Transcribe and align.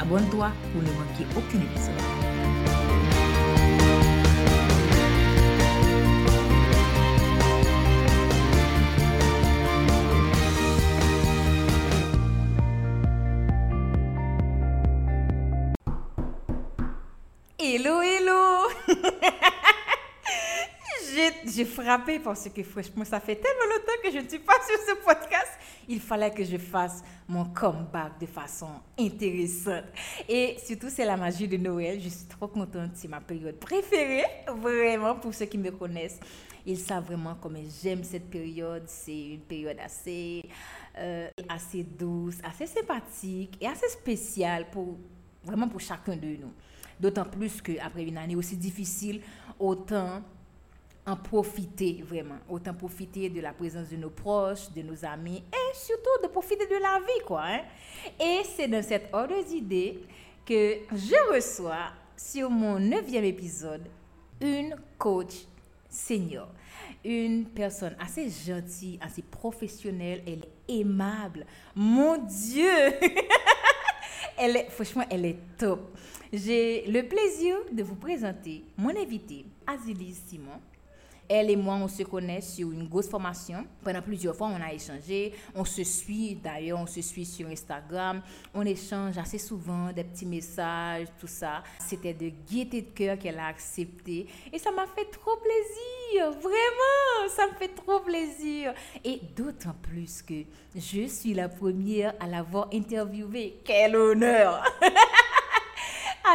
Abonne-toi 0.00 0.50
pour 0.72 0.82
ne 0.82 0.88
manquer 0.88 1.26
aucun 1.36 1.60
épisode. 1.60 3.13
J'ai 21.54 21.64
frappé 21.64 22.18
parce 22.18 22.48
que 22.48 22.62
franchement, 22.64 23.04
ça 23.04 23.20
fait 23.20 23.36
tellement 23.36 23.72
longtemps 23.72 24.02
que 24.02 24.10
je 24.10 24.18
ne 24.18 24.28
suis 24.28 24.40
pas 24.40 24.54
sur 24.66 24.76
ce 24.88 25.04
podcast. 25.04 25.52
Il 25.88 26.00
fallait 26.00 26.32
que 26.32 26.42
je 26.42 26.56
fasse 26.56 27.04
mon 27.28 27.44
comeback 27.44 28.18
de 28.20 28.26
façon 28.26 28.68
intéressante. 28.98 29.84
Et 30.28 30.56
surtout, 30.64 30.88
c'est 30.88 31.04
la 31.04 31.16
magie 31.16 31.46
de 31.46 31.56
Noël. 31.56 32.00
Je 32.00 32.08
suis 32.08 32.26
trop 32.26 32.48
contente. 32.48 32.92
C'est 32.94 33.06
ma 33.06 33.20
période 33.20 33.56
préférée, 33.56 34.24
vraiment, 34.48 35.14
pour 35.14 35.32
ceux 35.32 35.44
qui 35.44 35.58
me 35.58 35.70
connaissent. 35.70 36.18
Ils 36.66 36.78
savent 36.78 37.04
vraiment 37.04 37.36
comment 37.40 37.60
j'aime 37.82 38.02
cette 38.02 38.28
période. 38.30 38.84
C'est 38.86 39.34
une 39.34 39.40
période 39.40 39.78
assez, 39.78 40.42
euh, 40.98 41.28
assez 41.48 41.84
douce, 41.84 42.38
assez 42.42 42.66
sympathique 42.66 43.58
et 43.60 43.66
assez 43.68 43.88
spéciale 43.90 44.66
pour 44.72 44.98
vraiment 45.44 45.68
pour 45.68 45.80
chacun 45.80 46.16
de 46.16 46.26
nous. 46.26 46.52
D'autant 46.98 47.24
plus 47.24 47.60
qu'après 47.60 48.04
une 48.04 48.16
année 48.18 48.34
aussi 48.36 48.56
difficile, 48.56 49.20
autant 49.58 50.22
en 51.06 51.16
profiter 51.16 52.02
vraiment, 52.06 52.38
autant 52.48 52.72
profiter 52.72 53.28
de 53.28 53.40
la 53.40 53.52
présence 53.52 53.90
de 53.90 53.96
nos 53.96 54.10
proches, 54.10 54.70
de 54.74 54.82
nos 54.82 55.04
amis 55.04 55.42
et 55.52 55.76
surtout 55.76 56.22
de 56.22 56.28
profiter 56.28 56.66
de 56.66 56.80
la 56.80 56.98
vie, 57.00 57.24
quoi. 57.26 57.42
Hein. 57.44 57.60
Et 58.18 58.40
c'est 58.56 58.68
dans 58.68 58.82
cette 58.82 59.08
ordre 59.12 59.42
d'idée 59.44 60.00
que 60.46 60.76
je 60.92 61.34
reçois 61.34 61.90
sur 62.16 62.48
mon 62.50 62.78
neuvième 62.78 63.24
épisode 63.24 63.86
une 64.40 64.76
coach 64.98 65.46
senior, 65.88 66.48
une 67.04 67.46
personne 67.46 67.96
assez 68.00 68.30
gentille, 68.30 68.98
assez 69.02 69.22
professionnelle, 69.22 70.22
elle 70.26 70.44
est 70.44 70.80
aimable. 70.80 71.46
Mon 71.74 72.16
Dieu, 72.16 72.68
elle 74.38 74.56
est, 74.56 74.70
franchement, 74.70 75.04
elle 75.10 75.26
est 75.26 75.38
top. 75.58 75.96
J'ai 76.32 76.86
le 76.86 77.02
plaisir 77.06 77.56
de 77.70 77.82
vous 77.82 77.94
présenter 77.94 78.64
mon 78.76 78.90
invité, 78.90 79.44
Azilise 79.66 80.20
Simon. 80.28 80.60
Elle 81.28 81.50
et 81.50 81.56
moi, 81.56 81.74
on 81.76 81.88
se 81.88 82.02
connaît 82.02 82.40
sur 82.40 82.70
une 82.70 82.86
grosse 82.86 83.08
formation. 83.08 83.64
Pendant 83.82 84.02
plusieurs 84.02 84.36
fois, 84.36 84.48
on 84.48 84.60
a 84.62 84.72
échangé. 84.72 85.32
On 85.54 85.64
se 85.64 85.82
suit, 85.82 86.34
d'ailleurs, 86.34 86.78
on 86.78 86.86
se 86.86 87.00
suit 87.00 87.24
sur 87.24 87.48
Instagram. 87.48 88.20
On 88.52 88.64
échange 88.64 89.16
assez 89.16 89.38
souvent 89.38 89.92
des 89.92 90.04
petits 90.04 90.26
messages, 90.26 91.08
tout 91.18 91.26
ça. 91.26 91.62
C'était 91.78 92.14
de 92.14 92.30
gaieté 92.50 92.82
de 92.82 92.90
cœur 92.90 93.18
qu'elle 93.18 93.38
a 93.38 93.46
accepté. 93.46 94.26
Et 94.52 94.58
ça 94.58 94.70
m'a 94.70 94.86
fait 94.86 95.10
trop 95.10 95.36
plaisir. 95.36 96.30
Vraiment, 96.40 97.28
ça 97.34 97.46
me 97.46 97.54
fait 97.54 97.74
trop 97.74 98.00
plaisir. 98.00 98.74
Et 99.02 99.20
d'autant 99.34 99.74
plus 99.80 100.22
que 100.22 100.44
je 100.74 101.06
suis 101.06 101.34
la 101.34 101.48
première 101.48 102.14
à 102.20 102.26
l'avoir 102.26 102.68
interviewée. 102.72 103.60
Quel 103.64 103.96
honneur! 103.96 104.62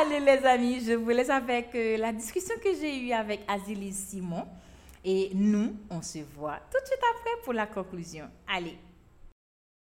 Allez 0.01 0.19
les 0.19 0.45
amis, 0.45 0.83
je 0.85 0.93
vous 0.93 1.09
laisse 1.09 1.31
avec 1.31 1.73
euh, 1.73 1.97
la 1.97 2.13
discussion 2.13 2.53
que 2.63 2.69
j'ai 2.79 3.07
eue 3.07 3.11
avec 3.11 3.41
Azilis 3.47 3.93
Simon. 3.93 4.45
Et 5.03 5.31
nous, 5.33 5.77
on 5.89 6.01
se 6.01 6.19
voit 6.19 6.59
tout 6.71 6.79
de 6.81 6.85
suite 6.85 6.99
après 7.15 7.43
pour 7.43 7.53
la 7.53 7.67
conclusion. 7.67 8.29
Allez. 8.47 8.77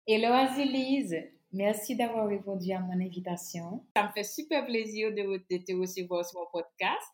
Hello 0.06 0.32
Azilise, 0.32 1.16
merci 1.52 1.96
d'avoir 1.96 2.28
répondu 2.28 2.70
à 2.72 2.80
mon 2.80 3.04
invitation. 3.04 3.84
Ça 3.96 4.04
me 4.04 4.12
fait 4.12 4.22
super 4.22 4.64
plaisir 4.64 5.10
de, 5.12 5.58
te 5.58 5.72
recevoir 5.72 6.24
sur 6.24 6.38
mon 6.38 6.46
podcast. 6.52 7.06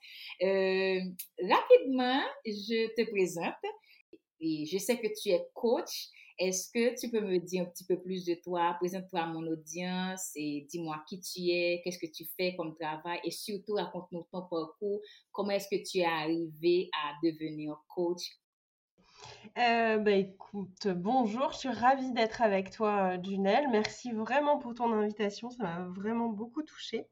Euh, 0.42 1.00
rapidement, 1.48 2.20
je 2.44 2.94
te 2.94 3.10
présente. 3.10 3.54
Je 4.40 4.78
sais 4.78 4.98
que 4.98 5.08
tu 5.20 5.30
es 5.30 5.40
coach 5.54 6.10
est-ce 6.38 6.70
que 6.72 6.98
tu 6.98 7.10
peux 7.10 7.20
me 7.20 7.38
dire 7.38 7.62
un 7.62 7.66
petit 7.66 7.84
peu 7.84 8.00
plus 8.00 8.24
de 8.24 8.34
toi? 8.34 8.74
Présente-toi 8.80 9.20
à 9.20 9.26
mon 9.26 9.46
audience 9.46 10.32
et 10.34 10.66
dis-moi 10.68 11.02
qui 11.08 11.20
tu 11.20 11.40
es, 11.50 11.80
qu'est-ce 11.82 11.98
que 11.98 12.10
tu 12.10 12.24
fais 12.36 12.56
comme 12.56 12.74
travail 12.74 13.20
et 13.24 13.30
surtout 13.30 13.74
raconte-nous 13.74 14.26
ton 14.32 14.42
parcours. 14.42 15.00
Comment 15.32 15.50
est-ce 15.50 15.68
que 15.68 15.82
tu 15.82 15.98
es 15.98 16.04
arrivé 16.04 16.90
à 17.04 17.12
devenir 17.22 17.76
coach? 17.88 18.22
Euh, 19.58 19.98
bah, 19.98 20.10
écoute, 20.10 20.88
bonjour, 20.88 21.52
je 21.52 21.58
suis 21.58 21.68
ravie 21.68 22.12
d'être 22.12 22.42
avec 22.42 22.70
toi, 22.70 23.20
Junelle. 23.22 23.68
Merci 23.70 24.10
vraiment 24.12 24.58
pour 24.58 24.74
ton 24.74 24.92
invitation, 24.92 25.50
ça 25.50 25.62
m'a 25.62 25.86
vraiment 25.88 26.28
beaucoup 26.28 26.62
touchée. 26.62 27.06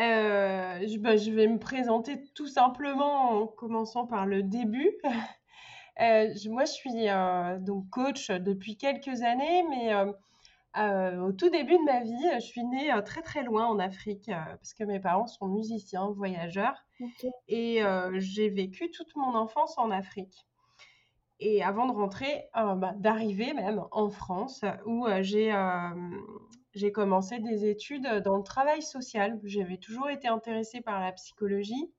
Euh, 0.00 0.80
bah, 0.98 1.16
je, 1.16 1.30
vais 1.30 1.46
me 1.46 1.58
présenter 1.58 2.24
tout 2.34 2.48
simplement 2.48 3.42
en 3.42 3.46
commençant 3.46 4.06
par 4.06 4.26
le 4.26 4.42
début. 4.42 4.90
Euh, 6.00 6.34
moi, 6.48 6.64
je 6.64 6.72
suis 6.72 7.08
euh, 7.08 7.58
donc 7.58 7.88
coach 7.90 8.30
depuis 8.30 8.76
quelques 8.76 9.22
années, 9.22 9.64
mais 9.70 9.94
euh, 10.76 11.20
au 11.20 11.32
tout 11.32 11.50
début 11.50 11.78
de 11.78 11.84
ma 11.84 12.00
vie, 12.00 12.28
je 12.34 12.40
suis 12.40 12.64
née 12.64 12.92
très 13.04 13.22
très 13.22 13.42
loin 13.42 13.66
en 13.66 13.78
Afrique 13.78 14.26
parce 14.28 14.74
que 14.74 14.84
mes 14.84 14.98
parents 14.98 15.26
sont 15.26 15.46
musiciens, 15.46 16.10
voyageurs, 16.10 16.84
et 17.48 17.80
j'ai 18.14 18.48
vécu 18.48 18.90
toute 18.90 19.14
mon 19.16 19.34
enfance 19.34 19.78
en 19.78 19.90
Afrique. 19.90 20.46
Et 21.40 21.62
avant 21.62 21.86
de 21.86 21.92
rentrer, 21.92 22.48
bah, 22.54 22.94
d'arriver 22.96 23.52
même 23.52 23.84
en 23.90 24.10
France, 24.10 24.64
où 24.86 25.06
j'ai 25.20 25.52
j'ai 26.74 26.90
commencé 26.90 27.38
des 27.38 27.66
études 27.66 28.08
dans 28.24 28.36
le 28.36 28.42
travail 28.42 28.82
social. 28.82 29.38
J'avais 29.44 29.76
toujours 29.76 30.10
été 30.10 30.26
intéressée 30.26 30.80
par 30.80 30.98
la 30.98 31.12
psychologie 31.12 31.92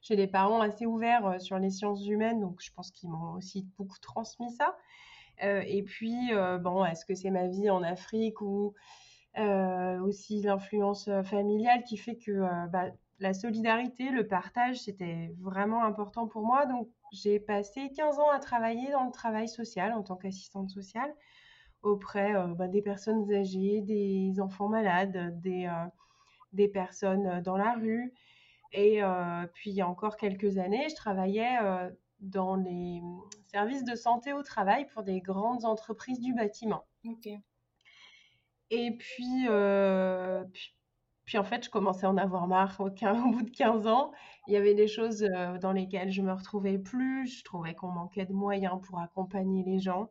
j'ai 0.00 0.16
des 0.16 0.26
parents 0.26 0.60
assez 0.60 0.86
ouverts 0.86 1.26
euh, 1.26 1.38
sur 1.38 1.58
les 1.58 1.70
sciences 1.70 2.06
humaines, 2.06 2.40
donc 2.40 2.60
je 2.60 2.72
pense 2.72 2.90
qu'ils 2.90 3.10
m'ont 3.10 3.34
aussi 3.34 3.66
beaucoup 3.78 3.98
transmis 3.98 4.50
ça. 4.52 4.76
Euh, 5.42 5.62
et 5.66 5.82
puis, 5.82 6.32
euh, 6.32 6.58
bon, 6.58 6.84
est-ce 6.84 7.04
que 7.04 7.14
c'est 7.14 7.30
ma 7.30 7.46
vie 7.46 7.70
en 7.70 7.82
Afrique 7.82 8.40
ou 8.40 8.74
aussi 10.02 10.42
l'influence 10.42 11.08
familiale 11.24 11.84
qui 11.84 11.96
fait 11.96 12.16
que 12.16 12.66
bah, 12.68 12.86
la 13.20 13.32
solidarité, 13.32 14.10
le 14.10 14.26
partage, 14.26 14.80
c'était 14.80 15.32
vraiment 15.38 15.84
important 15.84 16.26
pour 16.26 16.44
moi. 16.44 16.66
Donc, 16.66 16.88
j'ai 17.12 17.38
passé 17.38 17.92
15 17.96 18.18
ans 18.18 18.28
à 18.28 18.40
travailler 18.40 18.90
dans 18.90 19.04
le 19.04 19.12
travail 19.12 19.48
social 19.48 19.92
en 19.92 20.02
tant 20.02 20.16
qu'assistante 20.16 20.68
sociale 20.68 21.14
auprès 21.82 22.34
bah, 22.56 22.66
des 22.66 22.82
personnes 22.82 23.32
âgées, 23.32 23.82
des 23.82 24.40
enfants 24.40 24.68
malades, 24.68 25.40
des, 25.40 25.70
des 26.52 26.68
personnes 26.68 27.40
dans 27.40 27.56
la 27.56 27.74
rue. 27.74 28.12
Et 28.72 29.02
euh, 29.02 29.46
puis, 29.52 29.70
il 29.70 29.76
y 29.76 29.80
a 29.80 29.88
encore 29.88 30.16
quelques 30.16 30.58
années, 30.58 30.88
je 30.88 30.94
travaillais 30.94 31.58
euh, 31.62 31.90
dans 32.20 32.56
les 32.56 33.02
services 33.46 33.84
de 33.84 33.96
santé 33.96 34.32
au 34.32 34.42
travail 34.42 34.86
pour 34.86 35.02
des 35.02 35.20
grandes 35.20 35.64
entreprises 35.64 36.20
du 36.20 36.34
bâtiment. 36.34 36.84
Et 38.70 38.96
puis, 38.96 39.46
euh, 39.48 40.44
puis, 41.24 41.38
en 41.38 41.44
fait, 41.44 41.64
je 41.64 41.70
commençais 41.70 42.06
à 42.06 42.10
en 42.10 42.16
avoir 42.16 42.46
marre 42.46 42.80
au, 42.80 42.88
au, 43.02 43.30
bout 43.30 43.42
de 43.42 43.50
15 43.50 43.86
ans. 43.88 44.12
Il 44.46 44.54
y 44.54 44.56
avait 44.56 44.74
des 44.74 44.88
choses 44.88 45.26
dans 45.60 45.72
lesquelles 45.72 46.12
je 46.12 46.22
me 46.22 46.32
retrouvais 46.32 46.78
plus. 46.78 47.26
Je 47.26 47.44
trouvais 47.44 47.74
qu'on 47.74 47.88
manquait 47.88 48.26
de 48.26 48.32
moyens 48.32 48.80
pour 48.82 49.00
accompagner 49.00 49.64
les 49.64 49.80
gens. 49.80 50.10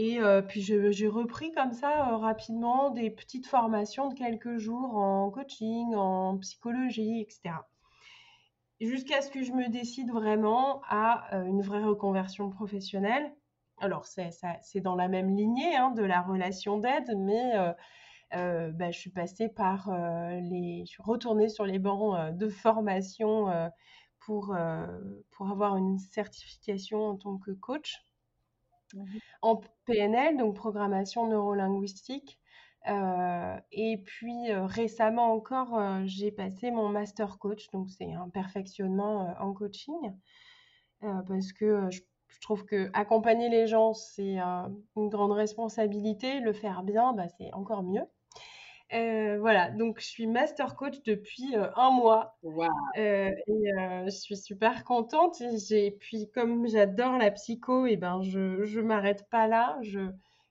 Et 0.00 0.20
puis 0.46 0.62
j'ai 0.62 1.08
repris 1.08 1.50
comme 1.50 1.72
ça 1.72 2.16
rapidement 2.18 2.90
des 2.90 3.10
petites 3.10 3.48
formations 3.48 4.08
de 4.08 4.14
quelques 4.14 4.56
jours 4.56 4.96
en 4.96 5.28
coaching, 5.28 5.92
en 5.96 6.38
psychologie, 6.38 7.20
etc. 7.20 7.56
Jusqu'à 8.80 9.22
ce 9.22 9.30
que 9.32 9.42
je 9.42 9.50
me 9.50 9.68
décide 9.68 10.12
vraiment 10.12 10.82
à 10.88 11.28
une 11.46 11.62
vraie 11.62 11.82
reconversion 11.82 12.48
professionnelle. 12.48 13.34
Alors 13.78 14.06
c'est 14.06 14.80
dans 14.80 14.94
la 14.94 15.08
même 15.08 15.34
lignée 15.34 15.74
hein, 15.74 15.90
de 15.90 16.04
la 16.04 16.20
relation 16.20 16.78
d'aide, 16.78 17.16
mais 17.18 17.54
bah, 18.30 18.92
je 18.92 18.98
suis 18.98 19.10
passée 19.10 19.48
par 19.48 19.90
les, 19.90 20.84
je 20.86 20.90
suis 20.90 21.02
retournée 21.02 21.48
sur 21.48 21.66
les 21.66 21.80
bancs 21.80 22.36
de 22.36 22.48
formation 22.48 23.48
pour, 24.20 24.56
pour 25.32 25.50
avoir 25.50 25.76
une 25.76 25.98
certification 25.98 27.04
en 27.04 27.16
tant 27.16 27.36
que 27.38 27.50
coach. 27.50 27.98
Mmh 28.94 29.04
en 29.42 29.60
PNL, 29.84 30.36
donc 30.36 30.56
programmation 30.56 31.28
neurolinguistique. 31.28 32.40
Euh, 32.88 33.56
et 33.72 33.98
puis 33.98 34.52
récemment 34.52 35.32
encore, 35.32 35.78
j'ai 36.06 36.32
passé 36.32 36.70
mon 36.70 36.88
master 36.88 37.38
coach, 37.38 37.70
donc 37.70 37.90
c'est 37.90 38.12
un 38.14 38.28
perfectionnement 38.30 39.34
en 39.38 39.52
coaching, 39.52 40.12
parce 41.00 41.52
que 41.52 41.88
je, 41.90 42.00
trouve 42.40 42.64
que 42.64 42.90
accompagner 42.94 43.48
les 43.48 43.66
gens, 43.66 43.94
c'est 43.94 44.38
une 44.38 45.08
grande 45.08 45.32
responsabilité, 45.32 46.40
le 46.40 46.52
faire 46.52 46.82
bien, 46.82 47.12
bah, 47.12 47.28
c'est 47.28 47.52
encore 47.52 47.82
mieux. 47.82 48.04
Euh, 48.94 49.38
voilà, 49.38 49.70
donc 49.70 50.00
je 50.00 50.06
suis 50.06 50.26
master 50.26 50.74
coach 50.74 51.02
depuis 51.04 51.54
euh, 51.56 51.68
un 51.76 51.90
mois. 51.90 52.38
Euh, 52.96 53.30
et 53.46 53.70
je 54.06 54.10
suis 54.10 54.36
super 54.36 54.84
contente. 54.84 55.40
Et 55.70 55.90
puis 56.00 56.30
comme 56.30 56.66
j'adore 56.66 57.18
la 57.18 57.30
psycho, 57.30 57.86
et 57.86 57.96
ben 57.96 58.22
je 58.22 58.38
ne 58.38 58.82
m'arrête 58.82 59.28
pas 59.30 59.46
là. 59.46 59.78
Je, 59.82 60.00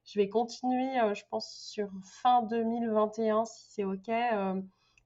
je 0.06 0.20
vais 0.20 0.30
continuer, 0.30 1.00
je 1.16 1.24
pense, 1.30 1.52
sur 1.52 1.90
fin 2.22 2.44
2021, 2.44 3.46
si 3.46 3.66
c'est 3.72 3.84
OK, 3.84 4.12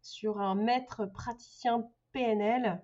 sur 0.01 0.39
un 0.41 0.55
maître 0.55 1.05
praticien 1.05 1.87
PNL. 2.11 2.81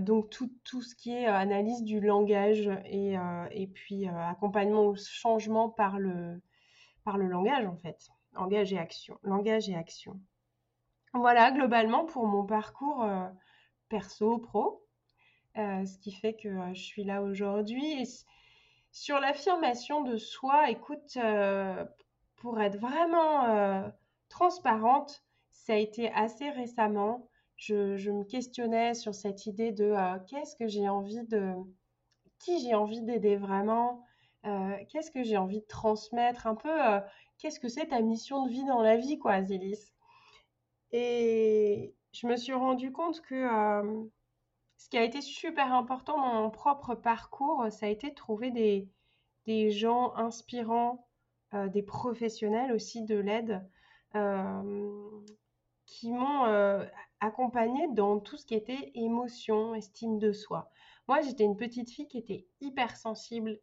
donc 0.00 0.30
tout, 0.30 0.50
tout, 0.64 0.82
ce 0.82 0.94
qui 0.94 1.12
est 1.12 1.26
analyse 1.26 1.82
du 1.84 2.00
langage 2.00 2.70
et, 2.86 3.16
et 3.50 3.66
puis 3.68 4.06
accompagnement 4.08 4.86
au 4.86 4.96
changement 4.96 5.68
par 5.68 5.98
le, 5.98 6.40
par 7.04 7.18
le 7.18 7.28
langage 7.28 7.66
en 7.66 7.76
fait. 7.76 8.10
Langage 8.36 8.72
et 8.72 8.78
action. 8.78 9.18
Langage 9.22 9.68
et 9.68 9.74
action. 9.74 10.20
Voilà, 11.14 11.50
globalement, 11.50 12.04
pour 12.04 12.26
mon 12.26 12.44
parcours 12.44 13.02
euh, 13.02 13.26
perso, 13.88 14.38
pro, 14.38 14.84
euh, 15.56 15.84
ce 15.86 15.98
qui 15.98 16.12
fait 16.12 16.34
que 16.34 16.48
euh, 16.48 16.74
je 16.74 16.82
suis 16.82 17.04
là 17.04 17.22
aujourd'hui. 17.22 18.06
sur 18.92 19.18
l'affirmation 19.18 20.02
de 20.02 20.16
soi, 20.18 20.70
écoute, 20.70 21.18
pour 22.36 22.60
être 22.60 22.78
vraiment 22.78 23.90
transparente, 24.28 25.22
ça 25.52 25.74
a 25.74 25.76
été 25.76 26.10
assez 26.12 26.50
récemment. 26.50 27.28
Je, 27.56 28.10
me 28.10 28.24
questionnais 28.24 28.94
sur 28.94 29.14
cette 29.14 29.46
idée 29.46 29.72
de 29.72 29.94
qu'est-ce 30.26 30.56
que 30.56 30.66
j'ai 30.66 30.88
envie 30.88 31.26
de... 31.26 31.54
qui 32.38 32.58
j'ai 32.60 32.74
envie 32.74 33.02
d'aider 33.02 33.36
vraiment, 33.36 34.02
qu'est-ce 34.88 35.10
que 35.10 35.22
j'ai 35.22 35.36
envie 35.36 35.60
de 35.60 35.66
transmettre, 35.66 36.46
un 36.46 36.54
peu 36.54 36.70
qu'est-ce 37.38 37.60
que 37.60 37.68
c'est 37.68 37.88
ta 37.88 38.00
mission 38.00 38.46
de 38.46 38.50
vie 38.50 38.64
dans 38.64 38.80
la 38.80 38.96
vie, 38.96 39.18
quoi, 39.18 39.42
Zélis? 39.42 39.92
Et 40.92 41.94
je 42.12 42.26
me 42.26 42.36
suis 42.36 42.52
rendu 42.52 42.92
compte 42.92 43.20
que 43.22 43.34
euh, 43.34 44.04
ce 44.76 44.88
qui 44.88 44.98
a 44.98 45.02
été 45.02 45.20
super 45.20 45.72
important 45.74 46.16
dans 46.16 46.42
mon 46.42 46.50
propre 46.50 46.94
parcours, 46.94 47.66
ça 47.70 47.86
a 47.86 47.88
été 47.88 48.10
de 48.10 48.14
trouver 48.14 48.50
des, 48.50 48.88
des 49.46 49.70
gens 49.70 50.14
inspirants, 50.16 51.06
euh, 51.54 51.68
des 51.68 51.82
professionnels 51.82 52.72
aussi 52.72 53.02
de 53.02 53.16
l'aide, 53.16 53.68
euh, 54.14 55.22
qui 55.84 56.10
m'ont 56.10 56.86
accompagnée 57.20 57.86
dans 57.92 58.18
tout 58.18 58.36
ce 58.36 58.44
qui 58.44 58.54
était 58.54 58.90
émotion, 58.94 59.74
estime 59.74 60.18
de 60.18 60.32
soi. 60.32 60.70
Moi, 61.06 61.20
j'étais 61.20 61.44
une 61.44 61.56
petite 61.56 61.90
fille 61.90 62.08
qui 62.08 62.18
était 62.18 62.46
hypersensible, 62.60 63.60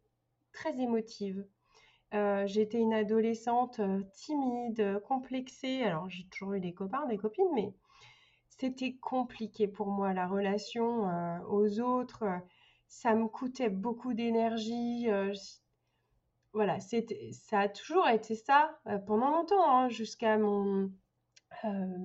très 0.52 0.78
émotive. 0.80 1.46
Euh, 2.14 2.46
j'étais 2.46 2.78
une 2.78 2.94
adolescente 2.94 3.80
euh, 3.80 4.02
timide, 4.12 5.00
complexée. 5.08 5.82
Alors, 5.82 6.08
j'ai 6.08 6.24
toujours 6.28 6.54
eu 6.54 6.60
des 6.60 6.72
copains, 6.72 7.06
des 7.06 7.18
copines, 7.18 7.52
mais 7.54 7.74
c'était 8.48 8.94
compliqué 8.94 9.66
pour 9.66 9.88
moi, 9.88 10.12
la 10.12 10.28
relation 10.28 11.08
euh, 11.08 11.38
aux 11.48 11.80
autres. 11.80 12.24
Ça 12.86 13.14
me 13.16 13.26
coûtait 13.26 13.68
beaucoup 13.70 14.14
d'énergie. 14.14 15.08
voilà, 16.52 16.78
ça 16.80 17.60
a 17.60 17.68
toujours 17.68 18.08
été 18.08 18.36
ça 18.36 18.78
pendant 19.06 19.30
longtemps, 19.30 19.68
hein, 19.68 19.88
jusqu'à 19.88 20.38
mon, 20.38 20.92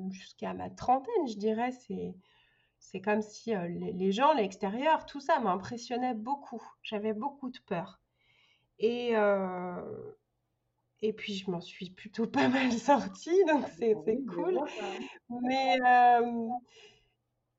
jusqu'à 0.09 0.53
ma 0.53 0.69
trentaine, 0.71 1.27
je 1.27 1.37
dirais. 1.37 1.71
C'est, 2.79 3.01
comme 3.01 3.21
si 3.21 3.53
les 3.53 4.11
gens, 4.11 4.33
l'extérieur, 4.33 5.05
tout 5.05 5.19
ça 5.19 5.39
m'impressionnait 5.39 6.15
beaucoup. 6.15 6.63
J'avais 6.81 7.13
beaucoup 7.13 7.51
de 7.51 7.59
peur. 7.67 7.99
Et, 8.79 9.15
euh, 9.15 9.81
et 11.01 11.13
puis, 11.13 11.35
je 11.35 11.49
m'en 11.51 11.61
suis 11.61 11.89
plutôt 11.91 12.27
pas 12.27 12.47
mal 12.47 12.71
sortie, 12.73 13.43
donc 13.45 13.65
c'est 13.77 13.95
cool. 14.33 14.59
Mais 15.29 15.77
euh, 15.85 16.49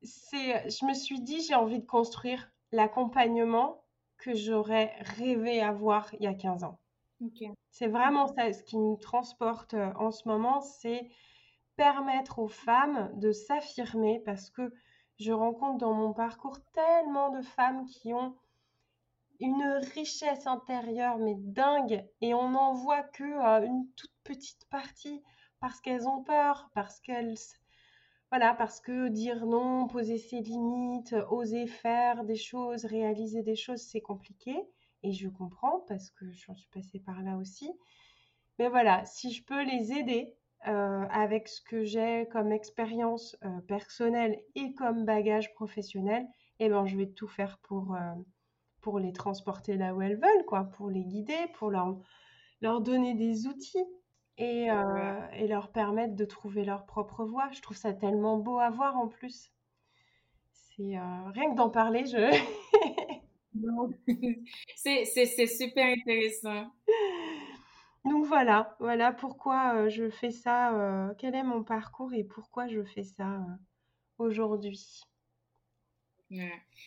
je 0.03 0.87
me 0.87 0.95
suis 0.95 1.21
dit, 1.21 1.43
j'ai 1.43 1.55
envie 1.55 1.81
de 1.81 1.87
construire 1.87 2.51
l'accompagnement 2.73 3.85
que 4.19 4.35
j'aurais 4.35 4.95
rêvé 5.01 5.61
avoir 5.61 6.13
il 6.15 6.25
y 6.25 6.27
a 6.27 6.35
15 6.35 6.65
ans. 6.65 6.79
C'est 7.71 7.89
vraiment 7.89 8.27
ça, 8.27 8.53
ce 8.53 8.63
qui 8.63 8.79
me 8.79 8.97
transporte 8.97 9.75
euh, 9.75 9.93
en 9.97 10.11
ce 10.11 10.27
moment, 10.27 10.61
c'est 10.61 11.09
permettre 11.77 12.39
aux 12.39 12.49
femmes 12.49 13.11
de 13.15 13.33
s'affirmer 13.33 14.21
parce 14.25 14.51
que 14.51 14.73
je 15.19 15.33
rencontre 15.33 15.79
dans 15.79 15.93
mon 15.93 16.13
parcours 16.13 16.59
tellement 16.73 17.31
de 17.31 17.43
femmes 17.43 17.85
qui 17.87 18.15
ont 18.15 18.35
une 19.41 19.81
richesse 19.95 20.47
intérieure, 20.47 21.19
mais 21.19 21.35
dingue, 21.37 22.05
et 22.21 22.35
on 22.35 22.51
n'en 22.51 22.75
voit 22.75 23.03
que 23.03 23.25
euh, 23.25 23.67
une 23.67 23.87
toute 23.97 24.15
petite 24.23 24.69
partie 24.71 25.23
parce 25.61 25.81
qu'elles 25.81 26.07
ont 26.07 26.23
peur, 26.23 26.71
parce 26.75 27.01
qu'elles. 27.01 27.35
Voilà, 28.31 28.55
parce 28.55 28.81
que 28.81 29.09
dire 29.09 29.45
non, 29.45 29.89
poser 29.89 30.17
ses 30.19 30.41
limites, 30.41 31.17
oser 31.31 31.67
faire 31.67 32.25
des 32.25 32.37
choses, 32.37 32.85
réaliser 32.85 33.43
des 33.43 33.57
choses, 33.57 33.83
c'est 33.83 34.01
compliqué. 34.01 34.57
Et 35.03 35.13
je 35.13 35.29
comprends 35.29 35.81
parce 35.89 36.11
que 36.11 36.31
j'en 36.31 36.55
suis 36.55 36.69
passée 36.69 37.01
par 37.01 37.23
là 37.23 37.37
aussi. 37.37 37.73
Mais 38.59 38.69
voilà, 38.69 39.05
si 39.05 39.33
je 39.33 39.43
peux 39.45 39.65
les 39.65 39.93
aider 39.93 40.37
euh, 40.69 41.07
avec 41.11 41.49
ce 41.49 41.61
que 41.61 41.83
j'ai 41.83 42.29
comme 42.31 42.53
expérience 42.53 43.37
euh, 43.45 43.61
personnelle 43.63 44.41
et 44.55 44.75
comme 44.75 45.05
bagage 45.05 45.53
professionnel, 45.55 46.25
eh 46.61 46.69
ben, 46.69 46.87
je 46.87 46.97
vais 46.97 47.09
tout 47.09 47.27
faire 47.27 47.59
pour, 47.63 47.97
pour 48.81 48.99
les 48.99 49.13
transporter 49.13 49.77
là 49.77 49.95
où 49.95 50.03
elles 50.03 50.17
veulent, 50.17 50.45
quoi, 50.47 50.65
pour 50.65 50.91
les 50.91 51.05
guider, 51.05 51.39
pour 51.55 51.71
leur, 51.71 51.97
leur 52.61 52.81
donner 52.81 53.15
des 53.15 53.47
outils 53.47 53.85
et, 54.39 54.71
euh, 54.71 55.21
et 55.35 55.47
leur 55.47 55.71
permettre 55.71 56.17
de 56.17 56.25
trouver 56.25 56.65
leur 56.65 56.87
propre 56.87 57.25
voie. 57.25 57.51
Je 57.53 57.61
trouve 57.61 57.77
ça 57.77 57.93
tellement 57.93 58.39
beau 58.39 58.59
à 58.59 58.71
voir 58.71 58.97
en 58.97 59.09
plus. 59.09 59.53
C'est 60.53 60.97
euh, 60.97 61.31
rien 61.31 61.51
que 61.51 61.57
d'en 61.57 61.71
parler, 61.71 62.07
je. 62.07 62.17
c'est 64.77 65.47
super 65.47 65.87
intéressant. 65.87 66.73
Donc 68.07 68.25
voilà, 68.25 68.77
voilà 68.81 69.13
pourquoi 69.13 69.75
euh, 69.75 69.89
je 69.91 70.09
fais 70.09 70.31
ça, 70.31 71.13
quel 71.19 71.35
est 71.35 71.43
mon 71.43 71.63
parcours 71.63 72.15
et 72.15 72.25
pourquoi 72.25 72.67
je 72.67 72.83
fais 72.83 73.03
ça 73.03 73.41
aujourd'hui. 74.19 75.03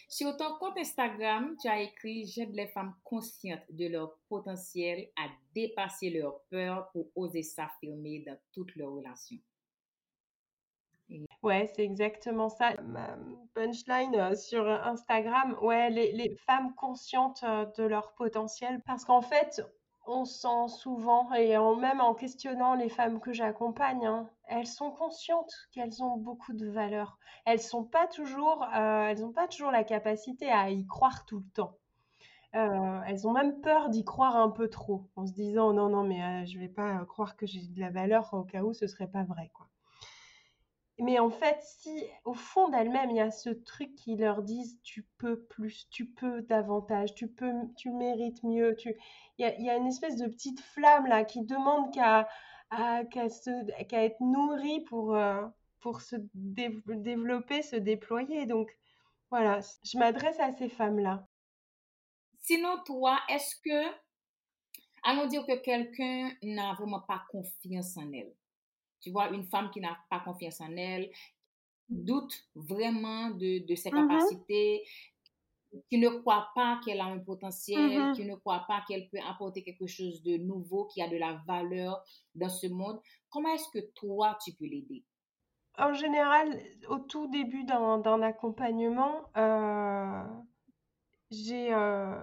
Sur 0.07 0.37
ton 0.37 0.55
compte 0.57 0.77
Instagram, 0.77 1.55
tu 1.61 1.67
as 1.67 1.81
écrit 1.81 2.25
J'aide 2.25 2.53
les 2.53 2.67
femmes 2.67 2.95
conscientes 3.03 3.63
de 3.69 3.87
leur 3.87 4.17
potentiel 4.29 5.09
à 5.17 5.27
dépasser 5.53 6.09
leur 6.09 6.41
peur 6.49 6.89
pour 6.91 7.07
oser 7.15 7.43
s'affirmer 7.43 8.19
dans 8.25 8.37
toutes 8.53 8.75
leurs 8.75 8.91
relations. 8.91 9.39
Ouais, 11.41 11.69
c'est 11.75 11.83
exactement 11.83 12.49
ça. 12.49 12.73
Punchline 13.53 14.15
euh, 14.15 14.35
sur 14.35 14.67
Instagram, 14.67 15.57
ouais, 15.61 15.89
les, 15.89 16.13
les 16.13 16.35
femmes 16.47 16.73
conscientes 16.75 17.43
euh, 17.43 17.65
de 17.77 17.83
leur 17.83 18.13
potentiel. 18.13 18.81
Parce 18.85 19.03
qu'en 19.03 19.21
fait, 19.21 19.61
on 20.05 20.25
sent 20.25 20.67
souvent, 20.69 21.31
et 21.33 21.57
même 21.79 22.01
en 22.01 22.13
questionnant 22.13 22.75
les 22.75 22.89
femmes 22.89 23.19
que 23.19 23.33
j'accompagne, 23.33 24.05
hein, 24.05 24.29
elles 24.47 24.67
sont 24.67 24.91
conscientes 24.91 25.53
qu'elles 25.71 26.03
ont 26.03 26.17
beaucoup 26.17 26.53
de 26.53 26.69
valeur. 26.69 27.17
Elles 27.45 27.61
sont 27.61 27.83
pas 27.83 28.07
toujours, 28.07 28.63
euh, 28.75 29.07
elles 29.07 29.21
n'ont 29.21 29.31
pas 29.31 29.47
toujours 29.47 29.71
la 29.71 29.83
capacité 29.83 30.49
à 30.51 30.69
y 30.69 30.85
croire 30.85 31.25
tout 31.25 31.39
le 31.39 31.49
temps. 31.53 31.77
Euh, 32.55 33.01
elles 33.07 33.27
ont 33.27 33.31
même 33.31 33.61
peur 33.61 33.89
d'y 33.89 34.03
croire 34.05 34.37
un 34.37 34.49
peu 34.49 34.69
trop, 34.69 35.09
en 35.15 35.25
se 35.25 35.33
disant 35.33 35.73
non 35.73 35.89
non 35.89 36.03
mais 36.03 36.23
euh, 36.23 36.45
je 36.45 36.59
vais 36.59 36.69
pas 36.69 37.03
croire 37.05 37.35
que 37.35 37.47
j'ai 37.47 37.61
de 37.67 37.79
la 37.79 37.89
valeur 37.91 38.33
au 38.33 38.43
cas 38.43 38.63
où 38.63 38.73
ce 38.73 38.87
serait 38.87 39.07
pas 39.07 39.23
vrai 39.23 39.49
quoi. 39.53 39.67
Mais 40.99 41.19
en 41.19 41.29
fait, 41.29 41.57
si 41.61 42.03
au 42.23 42.33
fond 42.33 42.69
d'elles-mêmes, 42.69 43.09
il 43.09 43.17
y 43.17 43.21
a 43.21 43.31
ce 43.31 43.49
truc 43.49 43.95
qui 43.95 44.15
leur 44.15 44.43
disent 44.43 44.79
tu 44.83 45.07
peux 45.17 45.43
plus, 45.45 45.87
tu 45.89 46.05
peux 46.05 46.43
davantage, 46.43 47.15
tu 47.15 47.27
peux, 47.27 47.51
tu 47.77 47.89
mérites 47.89 48.43
mieux, 48.43 48.75
tu... 48.75 48.95
il, 49.39 49.45
y 49.59 49.69
a, 49.69 49.75
une 49.75 49.87
espèce 49.87 50.17
de 50.17 50.27
petite 50.27 50.61
flamme 50.61 51.07
là 51.07 51.23
qui 51.23 51.43
demande 51.43 51.93
qu'à 51.93 52.27
qu'à 53.11 54.03
être 54.03 54.19
nourrie 54.19 54.81
pour, 54.85 55.15
euh, 55.15 55.45
pour 55.79 56.01
se 56.01 56.15
développer, 56.33 57.61
se 57.61 57.75
déployer. 57.75 58.45
Donc 58.45 58.71
voilà, 59.29 59.59
je 59.83 59.97
m'adresse 59.97 60.39
à 60.39 60.53
ces 60.53 60.69
femmes-là. 60.69 61.27
Sinon, 62.39 62.77
toi, 62.85 63.19
est-ce 63.29 63.55
que, 63.63 63.95
allons 65.03 65.27
dire 65.27 65.45
que 65.45 65.55
quelqu'un 65.61 66.31
n'a 66.43 66.73
vraiment 66.73 67.01
pas 67.01 67.23
confiance 67.29 67.95
en 67.97 68.11
elle. 68.11 68.33
Tu 69.03 69.11
vois, 69.11 69.29
une 69.29 69.43
femme 69.43 69.69
qui 69.69 69.81
n'a 69.81 69.97
pas 70.09 70.19
confiance 70.19 70.61
en 70.61 70.75
elle, 70.77 71.11
doute 71.89 72.33
vraiment 72.55 73.29
de, 73.31 73.65
de 73.67 73.75
ses 73.75 73.89
mm-hmm. 73.89 74.07
capacités, 74.07 74.83
qui 75.89 75.97
ne 75.97 76.09
croit 76.09 76.49
pas 76.55 76.79
qu'elle 76.85 77.01
a 77.01 77.05
un 77.05 77.19
potentiel, 77.19 77.79
mm-hmm. 77.79 78.15
qui 78.15 78.25
ne 78.25 78.35
croit 78.35 78.63
pas 78.67 78.83
qu'elle 78.87 79.09
peut 79.09 79.19
apporter 79.27 79.63
quelque 79.63 79.87
chose 79.87 80.21
de 80.23 80.37
nouveau, 80.37 80.85
qui 80.85 81.01
a 81.01 81.07
de 81.07 81.17
la 81.17 81.41
valeur 81.47 82.03
dans 82.35 82.49
ce 82.49 82.67
monde. 82.67 82.99
Comment 83.29 83.49
est-ce 83.49 83.69
que 83.69 83.85
toi, 83.95 84.37
tu 84.43 84.53
peux 84.53 84.65
l'aider? 84.65 85.03
En 85.77 85.93
général, 85.93 86.61
au 86.87 86.99
tout 86.99 87.27
début 87.27 87.63
d'un 87.63 88.21
accompagnement, 88.21 89.31
euh, 89.35 90.23
j'ai 91.31 91.73
euh, 91.73 92.15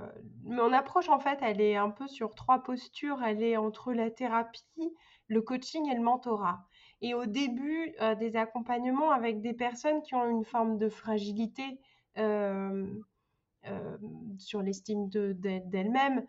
mon 0.45 0.73
approche 0.73 1.09
en 1.09 1.19
fait, 1.19 1.39
elle 1.43 1.61
est 1.61 1.75
un 1.75 1.91
peu 1.91 2.07
sur 2.07 2.37
trois 2.37 2.63
postures. 2.63 3.21
Elle 3.25 3.43
est 3.43 3.57
entre 3.57 3.93
la 3.93 4.09
thérapie, 4.11 4.95
le 5.27 5.43
coaching 5.43 5.91
et 5.91 5.97
le 5.97 6.03
mentorat. 6.03 6.65
Et 7.03 7.15
au 7.15 7.27
début 7.27 7.95
euh, 8.01 8.15
des 8.15 8.37
accompagnements 8.37 9.11
avec 9.11 9.41
des 9.41 9.55
personnes 9.55 10.03
qui 10.03 10.15
ont 10.15 10.29
une 10.29 10.45
forme 10.45 10.79
de 10.79 10.89
fragilité 10.89 11.81
sur 14.39 14.61
l'estime 14.63 15.09
d'elles-mêmes, 15.09 16.27